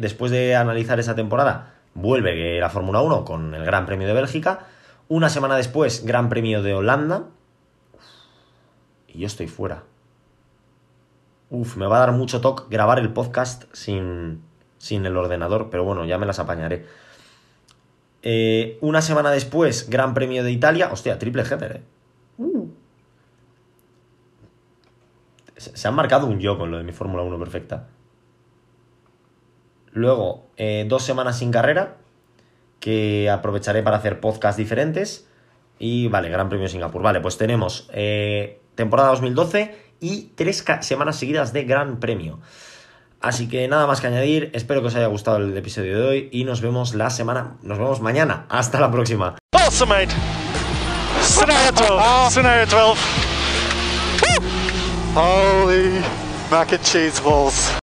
después 0.00 0.30
de 0.30 0.54
analizar 0.54 1.00
esa 1.00 1.14
temporada, 1.14 1.76
vuelve 1.94 2.60
la 2.60 2.68
Fórmula 2.68 3.00
1 3.00 3.24
con 3.24 3.54
el 3.54 3.64
Gran 3.64 3.86
Premio 3.86 4.06
de 4.06 4.12
Bélgica. 4.12 4.66
Una 5.08 5.28
semana 5.28 5.56
después, 5.56 6.04
Gran 6.04 6.28
Premio 6.28 6.62
de 6.62 6.74
Holanda. 6.74 7.28
Y 9.08 9.20
yo 9.20 9.26
estoy 9.26 9.48
fuera. 9.48 9.84
Uf, 11.50 11.76
me 11.76 11.86
va 11.86 11.96
a 11.96 12.00
dar 12.00 12.12
mucho 12.12 12.40
toque 12.40 12.64
grabar 12.70 12.98
el 12.98 13.12
podcast 13.12 13.64
sin, 13.72 14.42
sin 14.78 15.04
el 15.06 15.16
ordenador, 15.16 15.68
pero 15.70 15.84
bueno, 15.84 16.04
ya 16.04 16.18
me 16.18 16.26
las 16.26 16.38
apañaré. 16.38 16.86
Eh, 18.22 18.78
una 18.80 19.02
semana 19.02 19.30
después, 19.30 19.90
Gran 19.90 20.14
Premio 20.14 20.42
de 20.42 20.50
Italia. 20.50 20.88
Hostia, 20.90 21.18
triple 21.18 21.42
header, 21.42 21.76
eh. 21.76 21.82
Se 25.56 25.86
han 25.88 25.94
marcado 25.94 26.26
un 26.26 26.40
yo 26.40 26.58
con 26.58 26.70
lo 26.70 26.78
de 26.78 26.84
mi 26.84 26.92
Fórmula 26.92 27.22
1 27.22 27.38
perfecta. 27.38 27.88
Luego, 29.92 30.48
eh, 30.56 30.86
dos 30.88 31.04
semanas 31.04 31.38
sin 31.38 31.52
carrera, 31.52 31.98
que 32.84 33.30
aprovecharé 33.30 33.82
para 33.82 33.96
hacer 33.96 34.20
podcasts 34.20 34.58
diferentes. 34.58 35.26
Y 35.78 36.08
vale, 36.08 36.28
Gran 36.28 36.50
Premio 36.50 36.64
de 36.64 36.68
Singapur. 36.68 37.00
Vale, 37.00 37.22
pues 37.22 37.38
tenemos 37.38 37.88
temporada 38.74 39.08
2012 39.08 39.74
y 40.00 40.32
tres 40.34 40.62
semanas 40.80 41.16
seguidas 41.16 41.54
de 41.54 41.64
Gran 41.64 41.98
Premio. 41.98 42.40
Así 43.22 43.48
que 43.48 43.66
nada 43.68 43.86
más 43.86 44.02
que 44.02 44.08
añadir, 44.08 44.50
espero 44.52 44.82
que 44.82 44.88
os 44.88 44.94
haya 44.96 45.06
gustado 45.06 45.38
el 45.38 45.56
episodio 45.56 45.98
de 45.98 46.06
hoy 46.06 46.28
y 46.30 46.44
nos 46.44 46.60
vemos 46.60 46.94
la 46.94 47.08
semana, 47.08 47.56
nos 47.62 47.78
vemos 47.78 48.02
mañana. 48.02 48.44
Hasta 48.50 48.78
la 48.80 48.90
próxima. 48.90 49.36
Awesome, 49.52 50.06
Scenario 51.22 51.72
12. 51.72 52.34
Scenario 52.34 52.66
12. 52.66 53.00
Holy 55.14 56.04
mac 56.50 56.72
and 56.72 56.82
cheese 56.82 57.18
balls. 57.22 57.83